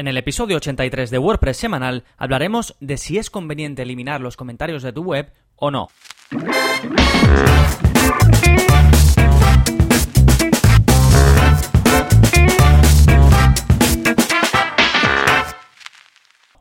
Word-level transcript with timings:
En 0.00 0.08
el 0.08 0.16
episodio 0.16 0.56
83 0.56 1.10
de 1.10 1.18
WordPress 1.18 1.58
semanal 1.58 2.04
hablaremos 2.16 2.74
de 2.80 2.96
si 2.96 3.18
es 3.18 3.28
conveniente 3.28 3.82
eliminar 3.82 4.22
los 4.22 4.34
comentarios 4.34 4.82
de 4.82 4.94
tu 4.94 5.02
web 5.02 5.30
o 5.56 5.70
no. 5.70 5.88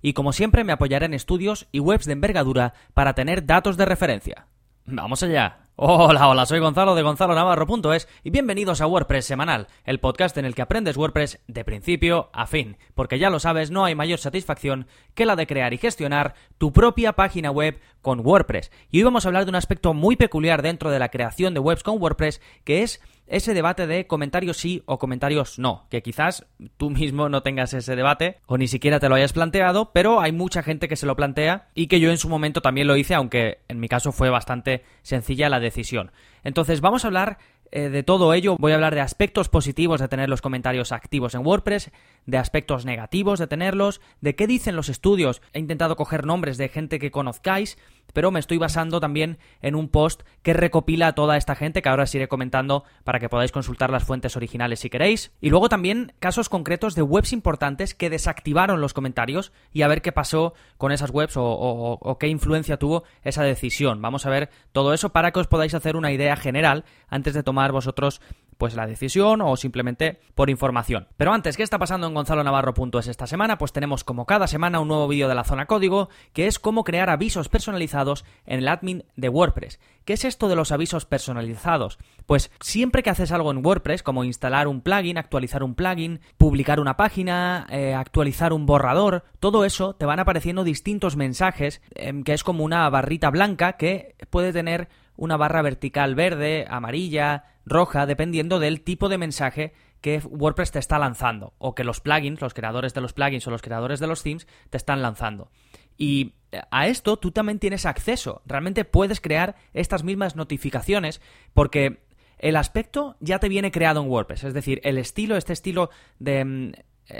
Y 0.02 0.12
como 0.12 0.34
siempre 0.34 0.66
me 0.66 0.74
apoyaré 0.74 1.06
en 1.06 1.14
estudios 1.14 1.70
y 1.72 1.80
webs 1.80 2.08
de 2.08 2.12
envergadura 2.12 2.74
para 2.94 3.14
tener 3.14 3.46
datos 3.46 3.78
de 3.78 3.86
referencia. 3.86 4.48
¡Vamos 4.86 5.24
allá! 5.24 5.69
Hola, 5.82 6.28
hola, 6.28 6.46
soy 6.46 6.60
Gonzalo 6.60 6.94
de 6.94 7.04
Gonzalo 7.04 7.36
Navarro.es 7.36 8.10
y 8.22 8.32
bienvenidos 8.32 8.82
a 8.82 8.88
WordPress 8.88 9.24
Semanal, 9.24 9.68
el 9.86 10.02
podcast 10.02 10.38
en 10.38 10.44
el 10.44 10.54
que 10.54 10.62
aprendes 10.62 10.98
WordPress 10.98 11.40
de 11.48 11.64
principio 11.64 12.30
a 12.34 12.48
fin, 12.48 12.76
porque 12.96 13.18
ya 13.18 13.30
lo 13.30 13.40
sabes, 13.40 13.72
no 13.72 13.86
hay 13.86 13.96
mayor 13.96 14.20
satisfacción 14.20 14.88
que 15.14 15.26
la 15.26 15.38
de 15.38 15.48
crear 15.48 15.74
y 15.74 15.78
gestionar 15.78 16.34
tu 16.58 16.74
propia 16.74 17.14
página 17.14 17.50
web 17.50 17.80
con 18.02 18.20
WordPress. 18.20 18.72
Y 18.92 18.98
hoy 18.98 19.04
vamos 19.06 19.24
a 19.24 19.30
hablar 19.30 19.46
de 19.46 19.52
un 19.52 19.56
aspecto 19.56 19.94
muy 19.94 20.18
peculiar 20.18 20.64
dentro 20.64 20.92
de 20.92 21.00
la 21.00 21.08
creación 21.08 21.54
de 21.54 21.62
webs 21.62 21.84
con 21.84 21.98
WordPress, 22.02 22.42
que 22.66 22.84
es 22.84 23.00
ese 23.30 23.54
debate 23.54 23.88
de 23.88 24.08
comentarios 24.08 24.58
sí 24.58 24.82
o 24.86 24.98
comentarios 24.98 25.60
no, 25.60 25.86
que 25.90 26.02
quizás 26.02 26.46
tú 26.78 26.90
mismo 26.90 27.30
no 27.30 27.44
tengas 27.44 27.74
ese 27.74 27.96
debate 27.96 28.38
o 28.48 28.58
ni 28.58 28.68
siquiera 28.68 29.00
te 29.00 29.08
lo 29.08 29.16
hayas 29.16 29.34
planteado, 29.34 29.92
pero 29.94 30.20
hay 30.20 30.32
mucha 30.32 30.64
gente 30.64 30.88
que 30.88 30.96
se 30.96 31.06
lo 31.06 31.16
plantea 31.16 31.70
y 31.76 31.88
que 31.88 32.00
yo 32.00 32.10
en 32.10 32.18
su 32.18 32.28
momento 32.28 32.62
también 32.62 32.88
lo 32.88 32.98
hice, 32.98 33.14
aunque 33.14 33.60
en 33.68 33.80
mi 33.80 33.88
caso 33.88 34.12
fue 34.12 34.30
bastante 34.30 34.84
sencilla 35.04 35.50
la 35.50 35.60
decisión. 35.70 36.12
Entonces 36.44 36.82
vamos 36.82 37.04
a 37.04 37.08
hablar 37.08 37.38
eh, 37.72 37.90
de 37.90 38.02
todo 38.02 38.34
ello 38.34 38.56
voy 38.58 38.72
a 38.72 38.76
hablar 38.76 38.96
de 38.96 39.02
aspectos 39.02 39.48
positivos 39.48 40.02
de 40.02 40.08
tener 40.08 40.28
los 40.28 40.42
comentarios 40.42 40.92
activos 40.92 41.36
en 41.36 41.46
WordPress, 41.46 41.92
de 42.26 42.38
aspectos 42.38 42.86
negativos 42.86 43.38
de 43.38 43.48
tenerlos, 43.48 44.02
de 44.22 44.36
qué 44.36 44.48
dicen 44.48 44.76
los 44.76 44.90
estudios. 44.90 45.42
He 45.54 45.60
intentado 45.60 45.96
coger 45.96 46.26
nombres 46.26 46.58
de 46.58 46.70
gente 46.70 46.98
que 47.00 47.12
conozcáis, 47.12 47.78
pero 48.14 48.32
me 48.32 48.40
estoy 48.40 48.58
basando 48.58 49.00
también 49.00 49.38
en 49.62 49.76
un 49.76 49.90
post 49.90 50.24
que 50.42 50.54
recopila 50.54 51.08
a 51.08 51.14
toda 51.14 51.38
esta 51.38 51.56
gente 51.56 51.82
que 51.82 51.90
ahora 51.90 52.04
os 52.04 52.16
iré 52.16 52.28
comentando 52.28 52.84
para 53.04 53.20
que 53.20 53.30
podáis 53.30 53.52
consultar 53.52 53.90
las 53.90 54.04
fuentes 54.04 54.36
originales 54.36 54.80
si 54.80 54.90
queréis. 54.90 55.32
Y 55.42 55.50
luego 55.50 55.70
también 55.70 56.14
casos 56.20 56.50
concretos 56.50 56.96
de 56.96 57.02
webs 57.02 57.34
importantes 57.34 57.94
que 57.94 58.10
desactivaron 58.10 58.82
los 58.82 58.94
comentarios 58.94 59.52
y 59.72 59.82
a 59.82 59.88
ver 59.88 60.02
qué 60.02 60.12
pasó 60.12 60.54
con 60.78 60.92
esas 60.92 61.12
webs 61.12 61.38
o, 61.38 61.44
o 61.44 62.18
qué 62.18 62.28
influencia 62.28 62.78
tuvo 62.78 63.04
esa 63.24 63.44
decisión. 63.44 64.02
Vamos 64.02 64.26
a 64.26 64.30
ver 64.30 64.50
todo 64.72 64.94
eso 64.94 65.10
para 65.10 65.32
que 65.32 65.40
os 65.40 65.48
podáis 65.48 65.74
hacer 65.74 65.96
una 65.96 66.12
idea 66.12 66.36
general 66.36 66.86
antes 67.08 67.34
de 67.34 67.44
tomar 67.44 67.72
vosotros 67.72 68.22
pues 68.60 68.76
la 68.76 68.86
decisión 68.86 69.42
o 69.42 69.56
simplemente 69.56 70.20
por 70.36 70.50
información. 70.50 71.08
Pero 71.16 71.32
antes, 71.32 71.56
¿qué 71.56 71.64
está 71.64 71.80
pasando 71.80 72.08
en 72.08 72.14
Gonzalo 72.14 72.44
Navarro.es 72.44 73.08
esta 73.08 73.26
semana? 73.26 73.58
Pues 73.58 73.72
tenemos 73.72 74.04
como 74.04 74.26
cada 74.26 74.48
semana 74.48 74.82
un 74.82 74.90
nuevo 74.90 75.08
vídeo 75.08 75.30
de 75.30 75.34
la 75.34 75.46
zona 75.46 75.66
código, 75.66 76.10
que 76.34 76.46
es 76.46 76.60
cómo 76.60 76.84
crear 76.84 77.10
avisos 77.10 77.48
personalizados 77.48 78.26
en 78.46 78.60
el 78.60 78.68
admin 78.68 79.06
de 79.16 79.30
WordPress. 79.30 79.80
¿Qué 80.04 80.12
es 80.12 80.26
esto 80.26 80.50
de 80.50 80.58
los 80.58 80.74
avisos 80.74 81.06
personalizados? 81.06 82.00
Pues 82.26 82.52
siempre 82.60 83.02
que 83.02 83.10
haces 83.10 83.32
algo 83.32 83.52
en 83.52 83.66
WordPress, 83.66 84.04
como 84.04 84.26
instalar 84.26 84.68
un 84.68 84.82
plugin, 84.82 85.18
actualizar 85.18 85.64
un 85.64 85.74
plugin, 85.74 86.20
publicar 86.38 86.82
una 86.82 86.98
página, 86.98 87.66
eh, 87.70 87.94
actualizar 87.94 88.52
un 88.52 88.66
borrador, 88.66 89.24
todo 89.40 89.64
eso 89.64 89.96
te 89.96 90.06
van 90.06 90.20
apareciendo 90.20 90.66
distintos 90.66 91.16
mensajes, 91.16 91.82
em, 91.96 92.24
que 92.24 92.34
es 92.34 92.44
como 92.44 92.66
una 92.66 92.90
barrita 92.90 93.30
blanca 93.30 93.78
que 93.78 94.16
puede 94.30 94.52
tener 94.52 94.90
una 95.16 95.38
barra 95.38 95.62
vertical 95.62 96.16
verde, 96.16 96.66
amarilla, 96.70 97.44
roja, 97.70 98.06
dependiendo 98.06 98.60
del 98.60 98.82
tipo 98.82 99.10
de 99.10 99.18
mensaje 99.18 99.74
que 100.02 100.22
WordPress 100.26 100.72
te 100.72 100.80
está 100.80 100.98
lanzando, 100.98 101.54
o 101.58 101.76
que 101.76 101.84
los 101.84 102.00
plugins, 102.00 102.42
los 102.42 102.54
creadores 102.54 102.94
de 102.94 103.02
los 103.02 103.14
plugins 103.14 103.48
o 103.48 103.52
los 103.52 103.62
creadores 103.62 104.00
de 104.00 104.08
los 104.08 104.24
themes 104.24 104.48
te 104.70 104.78
están 104.78 105.02
lanzando. 105.02 105.52
Y 105.98 106.34
a 106.72 106.88
esto 106.88 107.18
tú 107.18 107.32
también 107.32 107.60
tienes 107.60 107.86
acceso. 107.86 108.42
Realmente 108.46 108.86
puedes 108.86 109.20
crear 109.20 109.56
estas 109.74 110.04
mismas 110.04 110.36
notificaciones 110.36 111.22
porque 111.54 112.02
el 112.38 112.56
aspecto 112.56 113.18
ya 113.20 113.40
te 113.40 113.50
viene 113.50 113.72
creado 113.72 114.02
en 114.02 114.10
WordPress. 114.10 114.46
Es 114.46 114.54
decir, 114.54 114.80
el 114.84 114.98
estilo, 114.98 115.36
este 115.36 115.54
estilo 115.54 115.90
de 116.18 116.46
mm, 116.46 116.72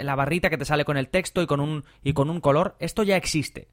la 0.02 0.14
barrita 0.14 0.48
que 0.48 0.58
te 0.58 0.64
sale 0.64 0.84
con 0.84 0.96
el 0.96 1.08
texto 1.08 1.42
y 1.42 1.46
con 1.46 1.60
un, 1.60 1.84
y 2.02 2.14
con 2.14 2.30
un 2.30 2.40
color, 2.40 2.76
esto 2.80 3.02
ya 3.02 3.16
existe. 3.16 3.68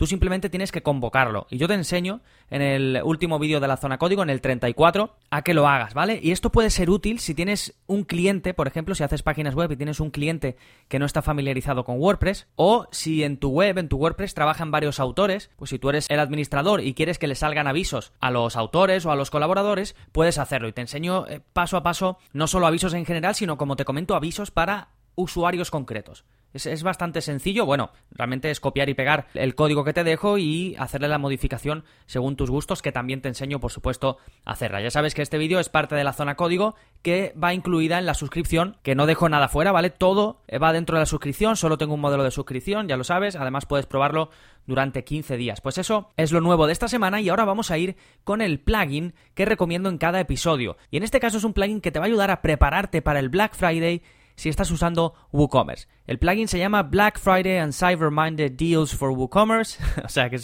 Tú 0.00 0.06
simplemente 0.06 0.48
tienes 0.48 0.72
que 0.72 0.82
convocarlo. 0.82 1.46
Y 1.50 1.58
yo 1.58 1.68
te 1.68 1.74
enseño 1.74 2.22
en 2.48 2.62
el 2.62 3.02
último 3.04 3.38
vídeo 3.38 3.60
de 3.60 3.68
la 3.68 3.76
zona 3.76 3.98
código, 3.98 4.22
en 4.22 4.30
el 4.30 4.40
34, 4.40 5.14
a 5.28 5.42
que 5.42 5.52
lo 5.52 5.68
hagas, 5.68 5.92
¿vale? 5.92 6.18
Y 6.22 6.30
esto 6.30 6.50
puede 6.50 6.70
ser 6.70 6.88
útil 6.88 7.18
si 7.18 7.34
tienes 7.34 7.74
un 7.86 8.04
cliente, 8.04 8.54
por 8.54 8.66
ejemplo, 8.66 8.94
si 8.94 9.02
haces 9.02 9.22
páginas 9.22 9.54
web 9.54 9.72
y 9.72 9.76
tienes 9.76 10.00
un 10.00 10.08
cliente 10.08 10.56
que 10.88 10.98
no 10.98 11.04
está 11.04 11.20
familiarizado 11.20 11.84
con 11.84 11.98
WordPress, 11.98 12.46
o 12.56 12.88
si 12.90 13.24
en 13.24 13.36
tu 13.36 13.50
web, 13.50 13.76
en 13.76 13.90
tu 13.90 13.98
WordPress, 13.98 14.32
trabajan 14.32 14.70
varios 14.70 15.00
autores, 15.00 15.50
pues 15.56 15.68
si 15.68 15.78
tú 15.78 15.90
eres 15.90 16.06
el 16.08 16.20
administrador 16.20 16.80
y 16.80 16.94
quieres 16.94 17.18
que 17.18 17.26
le 17.26 17.34
salgan 17.34 17.66
avisos 17.66 18.14
a 18.20 18.30
los 18.30 18.56
autores 18.56 19.04
o 19.04 19.10
a 19.10 19.16
los 19.16 19.28
colaboradores, 19.28 19.94
puedes 20.12 20.38
hacerlo. 20.38 20.68
Y 20.68 20.72
te 20.72 20.80
enseño 20.80 21.26
eh, 21.26 21.42
paso 21.52 21.76
a 21.76 21.82
paso, 21.82 22.16
no 22.32 22.46
solo 22.46 22.66
avisos 22.66 22.94
en 22.94 23.04
general, 23.04 23.34
sino 23.34 23.58
como 23.58 23.76
te 23.76 23.84
comento, 23.84 24.14
avisos 24.14 24.50
para 24.50 24.88
usuarios 25.14 25.70
concretos. 25.70 26.24
Es, 26.52 26.82
bastante 26.82 27.20
sencillo, 27.20 27.64
bueno, 27.64 27.90
realmente 28.10 28.50
es 28.50 28.60
copiar 28.60 28.88
y 28.88 28.94
pegar 28.94 29.28
el 29.34 29.54
código 29.54 29.84
que 29.84 29.92
te 29.92 30.04
dejo 30.04 30.38
y 30.38 30.74
hacerle 30.78 31.08
la 31.08 31.18
modificación 31.18 31.84
según 32.06 32.36
tus 32.36 32.50
gustos, 32.50 32.82
que 32.82 32.92
también 32.92 33.20
te 33.20 33.28
enseño, 33.28 33.60
por 33.60 33.70
supuesto, 33.70 34.18
a 34.44 34.52
hacerla. 34.52 34.80
Ya 34.80 34.90
sabes 34.90 35.14
que 35.14 35.22
este 35.22 35.38
vídeo 35.38 35.60
es 35.60 35.68
parte 35.68 35.94
de 35.94 36.04
la 36.04 36.12
zona 36.12 36.34
código 36.34 36.74
que 37.02 37.34
va 37.42 37.54
incluida 37.54 37.98
en 37.98 38.06
la 38.06 38.14
suscripción, 38.14 38.76
que 38.82 38.94
no 38.94 39.06
dejo 39.06 39.28
nada 39.28 39.48
fuera, 39.48 39.72
¿vale? 39.72 39.90
Todo 39.90 40.42
va 40.62 40.72
dentro 40.72 40.96
de 40.96 41.02
la 41.02 41.06
suscripción, 41.06 41.56
solo 41.56 41.78
tengo 41.78 41.94
un 41.94 42.00
modelo 42.00 42.24
de 42.24 42.30
suscripción, 42.30 42.88
ya 42.88 42.96
lo 42.96 43.04
sabes, 43.04 43.36
además 43.36 43.66
puedes 43.66 43.86
probarlo 43.86 44.30
durante 44.66 45.04
15 45.04 45.36
días. 45.36 45.60
Pues 45.60 45.78
eso 45.78 46.10
es 46.16 46.32
lo 46.32 46.40
nuevo 46.40 46.66
de 46.66 46.72
esta 46.72 46.88
semana 46.88 47.20
y 47.20 47.28
ahora 47.28 47.44
vamos 47.44 47.70
a 47.70 47.78
ir 47.78 47.96
con 48.24 48.40
el 48.40 48.60
plugin 48.60 49.14
que 49.34 49.44
recomiendo 49.44 49.88
en 49.88 49.98
cada 49.98 50.20
episodio. 50.20 50.76
Y 50.90 50.96
en 50.96 51.02
este 51.02 51.20
caso 51.20 51.38
es 51.38 51.44
un 51.44 51.52
plugin 51.52 51.80
que 51.80 51.90
te 51.90 51.98
va 51.98 52.06
a 52.06 52.08
ayudar 52.08 52.30
a 52.30 52.42
prepararte 52.42 53.02
para 53.02 53.20
el 53.20 53.28
Black 53.28 53.54
Friday 53.54 54.02
si 54.40 54.48
estás 54.48 54.70
usando 54.70 55.12
WooCommerce. 55.32 55.86
El 56.06 56.18
plugin 56.18 56.48
se 56.48 56.58
llama 56.58 56.82
Black 56.82 57.18
Friday 57.18 57.58
and 57.58 57.74
Cyber 57.74 58.10
Minded 58.10 58.52
Deals 58.52 58.94
for 58.94 59.10
WooCommerce, 59.10 59.78
o 60.04 60.08
sea 60.08 60.30
que 60.30 60.40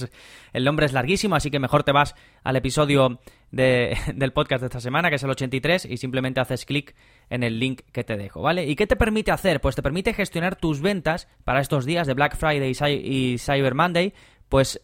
el 0.52 0.64
nombre 0.64 0.84
es 0.84 0.92
larguísimo, 0.92 1.34
así 1.34 1.50
que 1.50 1.58
mejor 1.58 1.82
te 1.82 1.92
vas 1.92 2.14
al 2.44 2.56
episodio 2.56 3.20
del 3.50 4.32
podcast 4.34 4.60
de 4.60 4.66
esta 4.66 4.80
semana, 4.80 5.08
que 5.08 5.16
es 5.16 5.22
el 5.22 5.30
83, 5.30 5.86
y 5.86 5.96
simplemente 5.96 6.40
haces 6.40 6.66
clic 6.66 6.94
en 7.30 7.42
el 7.42 7.58
link 7.58 7.80
que 7.90 8.04
te 8.04 8.18
dejo, 8.18 8.42
¿vale? 8.42 8.66
¿Y 8.66 8.76
qué 8.76 8.86
te 8.86 8.96
permite 8.96 9.30
hacer? 9.30 9.62
Pues 9.62 9.74
te 9.74 9.82
permite 9.82 10.12
gestionar 10.12 10.56
tus 10.56 10.82
ventas 10.82 11.26
para 11.44 11.62
estos 11.62 11.86
días 11.86 12.06
de 12.06 12.12
Black 12.12 12.36
Friday 12.36 12.76
y 13.02 13.38
Cyber 13.38 13.74
Monday, 13.74 14.12
pues 14.50 14.78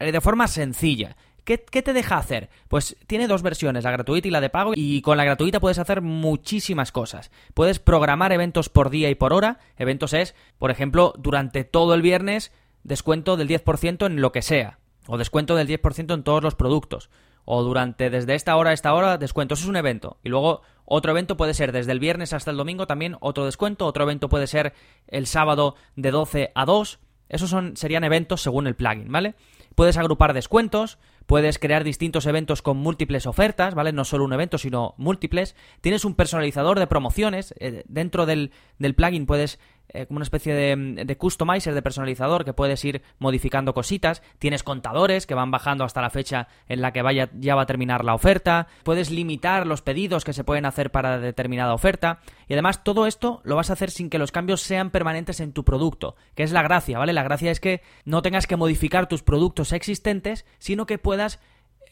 eh, 0.00 0.10
de 0.10 0.20
forma 0.20 0.48
sencilla. 0.48 1.16
¿Qué, 1.58 1.82
te 1.82 1.92
deja 1.92 2.16
hacer? 2.16 2.48
Pues 2.68 2.96
tiene 3.08 3.26
dos 3.26 3.42
versiones, 3.42 3.82
la 3.82 3.90
gratuita 3.90 4.28
y 4.28 4.30
la 4.30 4.40
de 4.40 4.50
pago, 4.50 4.72
y 4.76 5.02
con 5.02 5.16
la 5.16 5.24
gratuita 5.24 5.58
puedes 5.58 5.80
hacer 5.80 6.00
muchísimas 6.00 6.92
cosas. 6.92 7.32
Puedes 7.54 7.80
programar 7.80 8.32
eventos 8.32 8.68
por 8.68 8.88
día 8.88 9.10
y 9.10 9.16
por 9.16 9.32
hora. 9.32 9.58
Eventos 9.76 10.12
es, 10.12 10.36
por 10.58 10.70
ejemplo, 10.70 11.12
durante 11.18 11.64
todo 11.64 11.94
el 11.94 12.02
viernes, 12.02 12.52
descuento 12.84 13.36
del 13.36 13.48
10% 13.48 14.06
en 14.06 14.20
lo 14.20 14.30
que 14.30 14.42
sea, 14.42 14.78
o 15.08 15.18
descuento 15.18 15.56
del 15.56 15.66
10% 15.66 16.14
en 16.14 16.22
todos 16.22 16.40
los 16.40 16.54
productos, 16.54 17.10
o 17.44 17.64
durante 17.64 18.10
desde 18.10 18.36
esta 18.36 18.54
hora 18.54 18.70
a 18.70 18.74
esta 18.74 18.94
hora, 18.94 19.18
descuento. 19.18 19.54
Eso 19.54 19.64
es 19.64 19.70
un 19.70 19.76
evento. 19.76 20.18
Y 20.22 20.28
luego 20.28 20.62
otro 20.84 21.10
evento 21.10 21.36
puede 21.36 21.54
ser 21.54 21.72
desde 21.72 21.90
el 21.90 21.98
viernes 21.98 22.32
hasta 22.32 22.52
el 22.52 22.58
domingo 22.58 22.86
también 22.86 23.16
otro 23.18 23.44
descuento. 23.44 23.86
Otro 23.86 24.04
evento 24.04 24.28
puede 24.28 24.46
ser 24.46 24.72
el 25.08 25.26
sábado 25.26 25.74
de 25.96 26.12
12 26.12 26.52
a 26.54 26.64
2. 26.64 27.00
Esos 27.28 27.50
son, 27.50 27.76
serían 27.76 28.04
eventos 28.04 28.40
según 28.40 28.68
el 28.68 28.76
plugin, 28.76 29.10
¿vale? 29.10 29.34
Puedes 29.74 29.96
agrupar 29.96 30.32
descuentos, 30.32 30.98
puedes 31.26 31.58
crear 31.58 31.84
distintos 31.84 32.26
eventos 32.26 32.62
con 32.62 32.76
múltiples 32.76 33.26
ofertas, 33.26 33.74
¿vale? 33.74 33.92
No 33.92 34.04
solo 34.04 34.24
un 34.24 34.32
evento, 34.32 34.58
sino 34.58 34.94
múltiples. 34.98 35.56
Tienes 35.80 36.04
un 36.04 36.14
personalizador 36.14 36.78
de 36.78 36.86
promociones. 36.86 37.54
Eh, 37.58 37.84
dentro 37.88 38.26
del, 38.26 38.52
del 38.78 38.94
plugin 38.94 39.26
puedes 39.26 39.58
eh, 39.92 40.06
como 40.06 40.18
una 40.18 40.24
especie 40.24 40.54
de, 40.54 41.04
de, 41.04 41.16
customizer, 41.16 41.74
de 41.74 41.82
personalizador 41.82 42.44
que 42.44 42.52
puedes 42.52 42.84
ir 42.84 43.02
modificando 43.18 43.74
cositas. 43.74 44.22
Tienes 44.38 44.62
contadores 44.62 45.26
que 45.26 45.34
van 45.34 45.50
bajando 45.50 45.84
hasta 45.84 46.00
la 46.00 46.10
fecha 46.10 46.48
en 46.68 46.80
la 46.80 46.92
que 46.92 47.02
vaya, 47.02 47.30
ya 47.34 47.54
va 47.54 47.62
a 47.62 47.66
terminar 47.66 48.04
la 48.04 48.14
oferta. 48.14 48.68
Puedes 48.84 49.10
limitar 49.10 49.66
los 49.66 49.82
pedidos 49.82 50.24
que 50.24 50.32
se 50.32 50.44
pueden 50.44 50.66
hacer 50.66 50.90
para 50.90 51.18
determinada 51.18 51.74
oferta. 51.74 52.20
Y 52.48 52.54
además 52.54 52.84
todo 52.84 53.06
esto 53.06 53.40
lo 53.44 53.56
vas 53.56 53.70
a 53.70 53.74
hacer 53.74 53.90
sin 53.90 54.10
que 54.10 54.18
los 54.18 54.32
cambios 54.32 54.60
sean 54.60 54.90
permanentes 54.90 55.40
en 55.40 55.52
tu 55.52 55.64
producto, 55.64 56.16
que 56.34 56.42
es 56.42 56.52
la 56.52 56.62
gracia, 56.62 56.98
¿vale? 56.98 57.12
La 57.12 57.22
gracia 57.22 57.50
es 57.50 57.60
que 57.60 57.82
no 58.04 58.22
tengas 58.22 58.46
que 58.46 58.56
modificar 58.56 59.08
tus 59.08 59.22
productos 59.22 59.72
existentes, 59.72 60.44
sino 60.58 60.86
que 60.86 60.98
puedas 60.98 61.40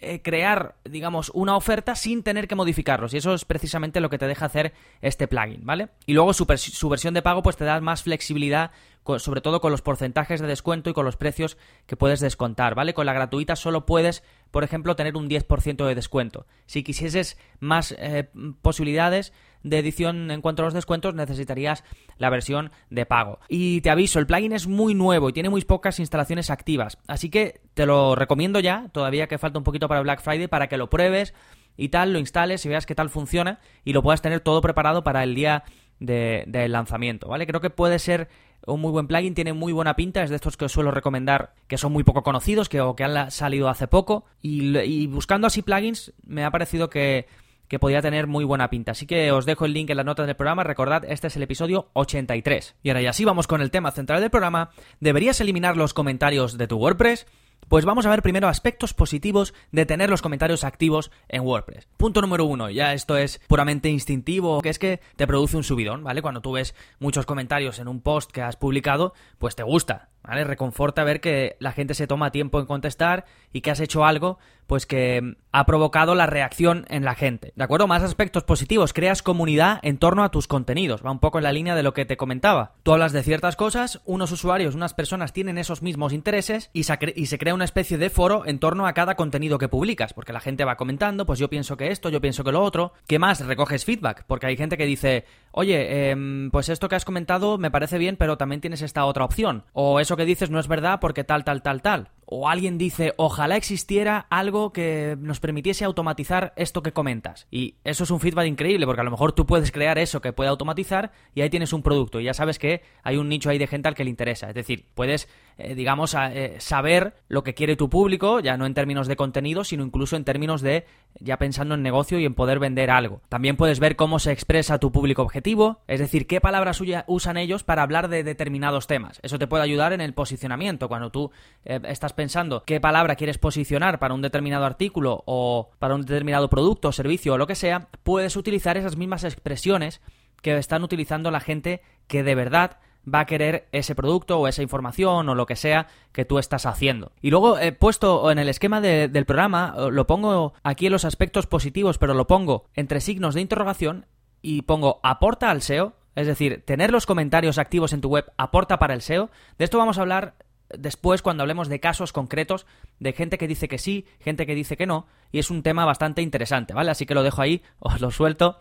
eh, 0.01 0.23
crear, 0.23 0.77
digamos, 0.85 1.31
una 1.35 1.57
oferta 1.57 1.97
sin 1.97 2.23
tener 2.23 2.47
que 2.47 2.55
modificarlos. 2.55 3.15
Y 3.15 3.17
eso 3.17 3.35
es 3.35 3.45
precisamente 3.45 4.01
lo 4.01 4.11
que 4.11 4.19
te 4.19 4.27
deja 4.27 4.47
hacer 4.47 4.73
este 5.03 5.27
plugin, 5.27 5.67
¿vale? 5.67 5.89
Y 6.07 6.13
luego 6.13 6.33
su, 6.33 6.47
su 6.57 6.89
versión 6.89 7.15
de 7.15 7.23
pago 7.23 7.43
pues 7.43 7.57
te 7.57 7.65
da 7.65 7.81
más 7.81 8.03
flexibilidad, 8.03 8.71
sobre 9.17 9.41
todo 9.41 9.61
con 9.61 9.73
los 9.73 9.83
porcentajes 9.83 10.41
de 10.41 10.47
descuento 10.47 10.91
y 10.91 10.93
con 10.93 11.05
los 11.05 11.17
precios 11.17 11.57
que 11.87 11.97
puedes 11.97 12.21
descontar, 12.21 12.75
¿vale? 12.75 12.95
Con 12.95 13.07
la 13.07 13.13
gratuita 13.13 13.57
solo 13.57 13.87
puedes 13.87 14.23
por 14.51 14.65
ejemplo, 14.65 14.97
tener 14.97 15.17
un 15.17 15.29
10% 15.29 15.87
de 15.87 15.95
descuento. 15.95 16.47
Si 16.67 16.83
quisieses 16.83 17.39
más 17.61 17.95
eh, 17.99 18.29
posibilidades 18.63 19.33
de 19.63 19.79
edición 19.79 20.31
en 20.31 20.41
cuanto 20.41 20.63
a 20.63 20.67
los 20.67 20.75
descuentos, 20.75 21.15
necesitarías 21.15 21.85
la 22.17 22.31
versión 22.31 22.71
de 22.91 23.07
pago. 23.07 23.41
Y 23.49 23.81
te 23.81 23.91
aviso, 23.91 24.19
el 24.19 24.27
plugin 24.27 24.53
es 24.53 24.67
muy 24.67 24.95
nuevo 24.95 25.29
y 25.29 25.33
tiene 25.33 25.51
muy 25.51 25.63
pocas 25.63 25.99
instalaciones 25.99 26.51
activas, 26.51 26.99
así 27.07 27.31
que 27.31 27.61
te 27.75 27.87
lo 27.87 28.15
recomiendo 28.15 28.61
ya, 28.61 28.89
todavía 28.93 29.27
que 29.27 29.39
falta 29.39 29.59
un 29.59 29.65
poquito 29.65 29.89
para 29.89 30.01
Black 30.01 30.23
Friday, 30.23 30.47
para 30.47 30.69
que 30.69 30.77
lo 30.77 30.91
pruebes 30.91 31.35
y 31.77 31.89
tal, 31.89 32.13
lo 32.13 32.19
instales 32.19 32.65
y 32.65 32.69
veas 32.69 32.87
qué 32.87 32.95
tal 32.95 33.11
funciona 33.11 33.61
y 33.85 33.93
lo 33.93 34.03
puedas 34.03 34.23
tener 34.23 34.41
todo 34.41 34.61
preparado 34.61 35.05
para 35.05 35.23
el 35.23 35.35
día 35.35 35.65
de, 36.01 36.67
lanzamiento, 36.69 37.29
¿vale? 37.29 37.47
Creo 37.47 37.61
que 37.61 37.71
puede 37.71 37.99
ser 37.99 38.29
un 38.67 38.81
muy 38.81 38.91
buen 38.91 39.07
plugin, 39.07 39.35
tiene 39.35 39.53
muy 39.53 39.73
buena 39.73 39.97
pinta, 39.97 40.23
es 40.23 40.31
de 40.31 40.37
estos 40.37 40.57
que 40.57 40.67
os 40.67 40.73
suelo 40.73 40.91
recomendar 40.91 41.55
que 41.67 41.79
son 41.79 41.93
muy 41.93 42.05
poco 42.05 42.23
conocidos, 42.23 42.69
que, 42.69 42.81
o 42.81 42.97
que 42.97 43.05
han 43.05 43.31
salido 43.31 43.69
hace 43.69 43.89
poco, 43.89 44.25
y, 44.43 45.07
buscando 45.07 45.47
así 45.47 45.63
plugins 45.63 46.13
me 46.27 46.45
ha 46.45 46.51
parecido 46.51 46.91
que, 46.91 47.27
que 47.69 47.79
podía 47.79 48.03
tener 48.03 48.27
muy 48.27 48.45
buena 48.45 48.71
pinta. 48.71 48.93
Así 48.93 49.07
que 49.07 49.33
os 49.33 49.47
dejo 49.47 49.65
el 49.65 49.73
link 49.73 49.91
en 49.91 49.97
la 49.97 50.05
nota 50.05 50.27
del 50.27 50.37
programa, 50.37 50.65
recordad, 50.65 51.05
este 51.07 51.29
es 51.29 51.37
el 51.37 51.43
episodio 51.43 51.89
83. 51.95 52.77
Y 52.83 52.91
ahora 52.91 53.03
ya 53.03 53.13
sí 53.13 53.25
vamos 53.25 53.47
con 53.47 53.61
el 53.61 53.71
tema 53.71 53.91
central 53.91 54.21
del 54.21 54.31
programa, 54.31 54.71
¿deberías 55.01 55.41
eliminar 55.41 55.77
los 55.77 55.95
comentarios 55.95 56.59
de 56.59 56.67
tu 56.67 56.77
WordPress? 56.77 57.27
Pues 57.69 57.85
vamos 57.85 58.07
a 58.07 58.11
ver 58.11 58.23
primero 58.23 58.49
aspectos 58.49 58.95
positivos 58.95 59.53
de 59.73 59.85
tener 59.85 60.09
los 60.09 60.23
comentarios 60.23 60.65
activos 60.65 61.11
en 61.29 61.43
WordPress. 61.43 61.87
Punto 61.99 62.23
número 62.23 62.45
uno, 62.45 62.71
ya 62.71 62.95
esto 62.95 63.17
es 63.17 63.41
puramente 63.47 63.91
instintivo, 63.91 64.63
que 64.63 64.71
es 64.71 64.79
que 64.79 65.01
te 65.17 65.27
produce 65.27 65.57
un 65.57 65.65
subidón, 65.65 66.03
¿vale? 66.03 66.23
Cuando 66.23 66.41
tú 66.41 66.53
ves 66.53 66.75
muchos 66.99 67.27
comentarios 67.27 67.79
en 67.79 67.89
un 67.89 68.01
post 68.01 68.31
que 68.31 68.41
has 68.41 68.57
publicado, 68.57 69.13
pues 69.39 69.55
te 69.55 69.65
gusta, 69.65 70.09
¿vale? 70.23 70.45
Reconforta 70.45 71.05
ver 71.05 71.21
que 71.21 71.57
la 71.59 71.73
gente 71.73 71.95
se 71.95 72.07
toma 72.07 72.31
tiempo 72.31 72.61
en 72.61 72.67
contestar 72.67 73.25
y 73.53 73.61
que 73.61 73.71
has 73.71 73.81
hecho 73.81 74.05
algo, 74.05 74.39
pues 74.67 74.85
que 74.85 75.37
ha 75.51 75.65
provocado 75.65 76.15
la 76.15 76.27
reacción 76.27 76.85
en 76.91 77.05
la 77.05 77.15
gente. 77.15 77.53
¿De 77.57 77.65
acuerdo? 77.65 77.87
Más 77.87 78.03
aspectos 78.03 78.45
positivos. 78.45 78.93
Creas 78.93 79.23
comunidad 79.23 79.81
en 79.83 79.97
torno 79.97 80.23
a 80.23 80.31
tus 80.31 80.47
contenidos. 80.47 81.05
Va 81.05 81.11
un 81.11 81.21
poco 81.21 81.39
en 81.39 81.45
la 81.45 81.53
línea 81.53 81.75
de 81.75 81.83
lo 81.83 81.95
que 81.95 82.05
te 82.05 82.19
comentaba. 82.19 82.75
Tú 82.83 82.93
hablas 82.93 83.13
de 83.13 83.23
ciertas 83.23 83.57
cosas, 83.57 84.03
unos 84.05 84.31
usuarios, 84.31 84.75
unas 84.75 84.93
personas 84.93 85.33
tienen 85.33 85.57
esos 85.57 85.83
mismos 85.83 86.13
intereses 86.13 86.69
y 86.75 86.83
se, 86.83 86.99
y 87.17 87.27
se 87.27 87.39
crea 87.39 87.55
una 87.55 87.65
especie 87.65 87.97
de 87.97 88.11
foro 88.11 88.45
en 88.45 88.59
torno 88.59 88.87
a 88.87 88.93
cada 88.93 89.15
contenido 89.15 89.59
que 89.59 89.69
publicas. 89.69 90.13
Porque 90.13 90.35
la 90.35 90.41
gente 90.41 90.67
va 90.67 90.77
comentando, 90.77 91.25
pues 91.25 91.39
yo 91.39 91.49
pienso 91.49 91.79
que 91.79 91.91
esto, 91.91 92.11
yo 92.11 92.21
pienso 92.21 92.45
que 92.45 92.53
lo 92.53 92.63
otro. 92.63 92.93
¿Qué 93.07 93.19
más? 93.19 93.45
Recoges 93.45 93.87
feedback. 93.87 94.25
Porque 94.27 94.47
hay 94.47 94.59
gente 94.59 94.77
que 94.77 94.85
dice, 94.85 95.25
oye, 95.59 96.11
em, 96.11 96.53
pues 96.53 96.69
esto 96.69 96.89
que 96.89 96.95
has 96.95 97.05
comentado 97.05 97.59
me 97.59 97.73
parece 97.73 97.99
bien, 97.99 98.17
pero 98.17 98.39
también 98.39 98.61
tienes 98.61 98.81
esta 98.81 99.05
otra 99.05 99.25
opción. 99.25 99.65
O 99.73 99.99
eso 99.99 100.17
que 100.17 100.25
dices 100.25 100.51
no 100.51 100.61
es 100.61 100.69
verdad 100.69 101.01
porque 101.01 101.25
tal, 101.25 101.43
tal, 101.43 101.63
tal, 101.63 101.83
tal. 101.83 102.11
O 102.27 102.49
alguien 102.49 102.79
dice, 102.79 103.13
ojalá 103.17 103.57
existiera 103.57 104.29
algo 104.31 104.73
que 104.73 105.17
nos 105.19 105.41
permitiese 105.41 105.85
automatizar 105.85 106.53
esto 106.55 106.83
que 106.83 106.93
comentas. 106.93 107.49
Y 107.51 107.75
eso 107.83 108.05
es 108.05 108.11
un 108.13 108.21
feedback 108.21 108.47
increíble, 108.47 108.87
porque 108.87 109.01
a 109.01 109.05
lo 109.05 109.11
mejor 109.11 109.33
tú 109.33 109.47
puedes 109.47 109.73
crear 109.73 109.99
eso 109.99 110.21
que 110.21 110.33
puede 110.33 110.49
automatizar 110.49 111.11
y 111.35 111.41
ahí 111.41 111.51
tienes 111.51 111.73
un 111.73 111.83
producto. 111.83 112.21
Y 112.21 112.25
ya 112.25 112.35
sabes 112.35 112.61
que 112.61 112.83
hay 113.03 113.17
un 113.17 113.29
nicho 113.29 113.51
ahí 113.51 113.59
de 113.59 113.67
gente 113.67 113.89
al 113.89 113.97
que 113.97 114.05
le 114.05 114.11
interesa. 114.11 114.49
Es 114.49 114.55
decir, 114.55 114.85
puedes, 114.95 115.29
eh, 115.59 115.75
digamos, 115.75 116.15
eh, 116.15 116.55
saber 116.59 117.15
lo 117.29 117.43
que 117.43 117.55
quiere 117.55 117.75
tu 117.75 117.91
público, 117.91 118.39
ya 118.39 118.57
no 118.57 118.65
en 118.65 118.75
términos 118.75 119.09
de 119.09 119.17
contenido, 119.17 119.65
sino 119.65 119.85
incluso 119.85 120.15
en 120.15 120.25
términos 120.25 120.63
de 120.63 120.87
ya 121.19 121.37
pensando 121.37 121.75
en 121.75 121.83
negocio 121.83 122.21
y 122.21 122.25
en 122.25 122.35
poder 122.35 122.61
vender 122.61 122.93
algo. 122.93 123.23
También 123.29 123.57
puedes 123.57 123.81
ver 123.81 123.97
cómo 123.97 124.21
se 124.21 124.31
expresa 124.31 124.79
tu 124.79 124.93
público 124.93 125.23
objetivo, 125.23 125.81
es 125.89 125.99
decir, 125.99 126.29
qué 126.29 126.41
palabras 126.41 126.81
usan 127.07 127.37
ellos 127.37 127.65
para 127.65 127.83
hablar 127.83 128.09
de 128.09 128.23
determinados 128.23 128.87
temas. 128.87 129.19
Eso 129.25 129.39
te 129.39 129.49
puede 129.49 129.65
ayudar 129.65 129.93
en 129.93 130.01
el 130.01 130.15
posicionamiento. 130.15 130.89
Cuando 130.89 131.11
tú 131.11 131.33
eh, 131.65 131.81
estás 131.85 132.13
pensando 132.13 132.63
qué 132.65 132.81
palabra 132.81 133.17
quieres 133.17 133.39
posicionar 133.39 133.99
para 133.99 134.15
un 134.15 134.23
determinado 134.23 134.65
artículo 134.65 135.25
o 135.27 135.71
para 135.81 135.97
un 135.97 136.03
determinado 136.03 136.49
producto, 136.49 136.93
servicio 136.93 137.35
o 137.35 137.39
lo 137.39 137.49
que 137.49 137.57
sea, 137.57 137.89
puedes 138.05 138.37
utilizar 138.37 138.77
esas 138.77 138.97
mismas 138.97 139.25
expresiones 139.25 140.01
que 140.41 140.57
están 140.57 140.85
utilizando 140.85 141.33
la 141.33 141.41
gente 141.41 141.83
que 142.07 142.23
de 142.23 142.37
verdad 142.37 142.79
va 143.07 143.21
a 143.21 143.27
querer 143.27 143.69
ese 143.73 143.95
producto 143.95 144.39
o 144.39 144.49
esa 144.49 144.63
información 144.63 145.29
o 145.29 145.35
lo 145.35 145.47
que 145.47 145.57
sea 145.57 145.89
que 146.13 146.25
tú 146.25 146.39
estás 146.39 146.67
haciendo. 146.67 147.13
Y 147.21 147.31
luego 147.31 147.59
he 147.59 147.73
puesto 147.73 148.31
en 148.31 148.39
el 148.39 148.49
esquema 148.49 148.81
del 148.81 149.25
programa, 149.25 149.75
lo 149.91 150.07
pongo 150.07 150.55
aquí 150.63 150.87
en 150.87 150.93
los 150.93 151.05
aspectos 151.05 151.47
positivos, 151.47 151.99
pero 151.99 152.15
lo 152.15 152.27
pongo 152.27 152.67
entre 152.75 153.01
signos 153.01 153.35
de 153.35 153.41
interrogación 153.41 154.07
y 154.43 154.63
pongo 154.63 155.01
aporta 155.03 155.51
al 155.51 155.63
SEO, 155.63 155.95
es 156.15 156.27
decir, 156.27 156.63
tener 156.65 156.91
los 156.91 157.07
comentarios 157.07 157.59
activos 157.59 157.93
en 157.93 158.01
tu 158.01 158.09
web 158.09 158.33
aporta 158.37 158.79
para 158.79 158.95
el 158.95 159.03
SEO. 159.03 159.31
De 159.59 159.65
esto 159.65 159.79
vamos 159.79 159.99
a 159.99 160.03
hablar 160.03 160.35
después 160.77 161.23
cuando 161.23 161.43
hablemos 161.43 161.69
de 161.69 161.81
casos 161.81 162.13
concretos 162.13 162.67
de 162.99 163.13
gente 163.13 163.39
que 163.39 163.49
dice 163.49 163.69
que 163.69 163.79
sí, 163.79 164.07
gente 164.21 164.47
que 164.47 164.55
dice 164.55 164.77
que 164.77 164.87
no, 164.87 165.07
y 165.33 165.39
es 165.39 165.51
un 165.51 165.63
tema 165.63 165.85
bastante 165.85 166.23
interesante, 166.23 166.75
¿vale? 166.75 166.91
Así 166.91 167.07
que 167.07 167.15
lo 167.15 167.23
dejo 167.23 167.41
ahí, 167.41 167.63
os 167.79 168.01
lo 168.01 168.11
suelto 168.11 168.59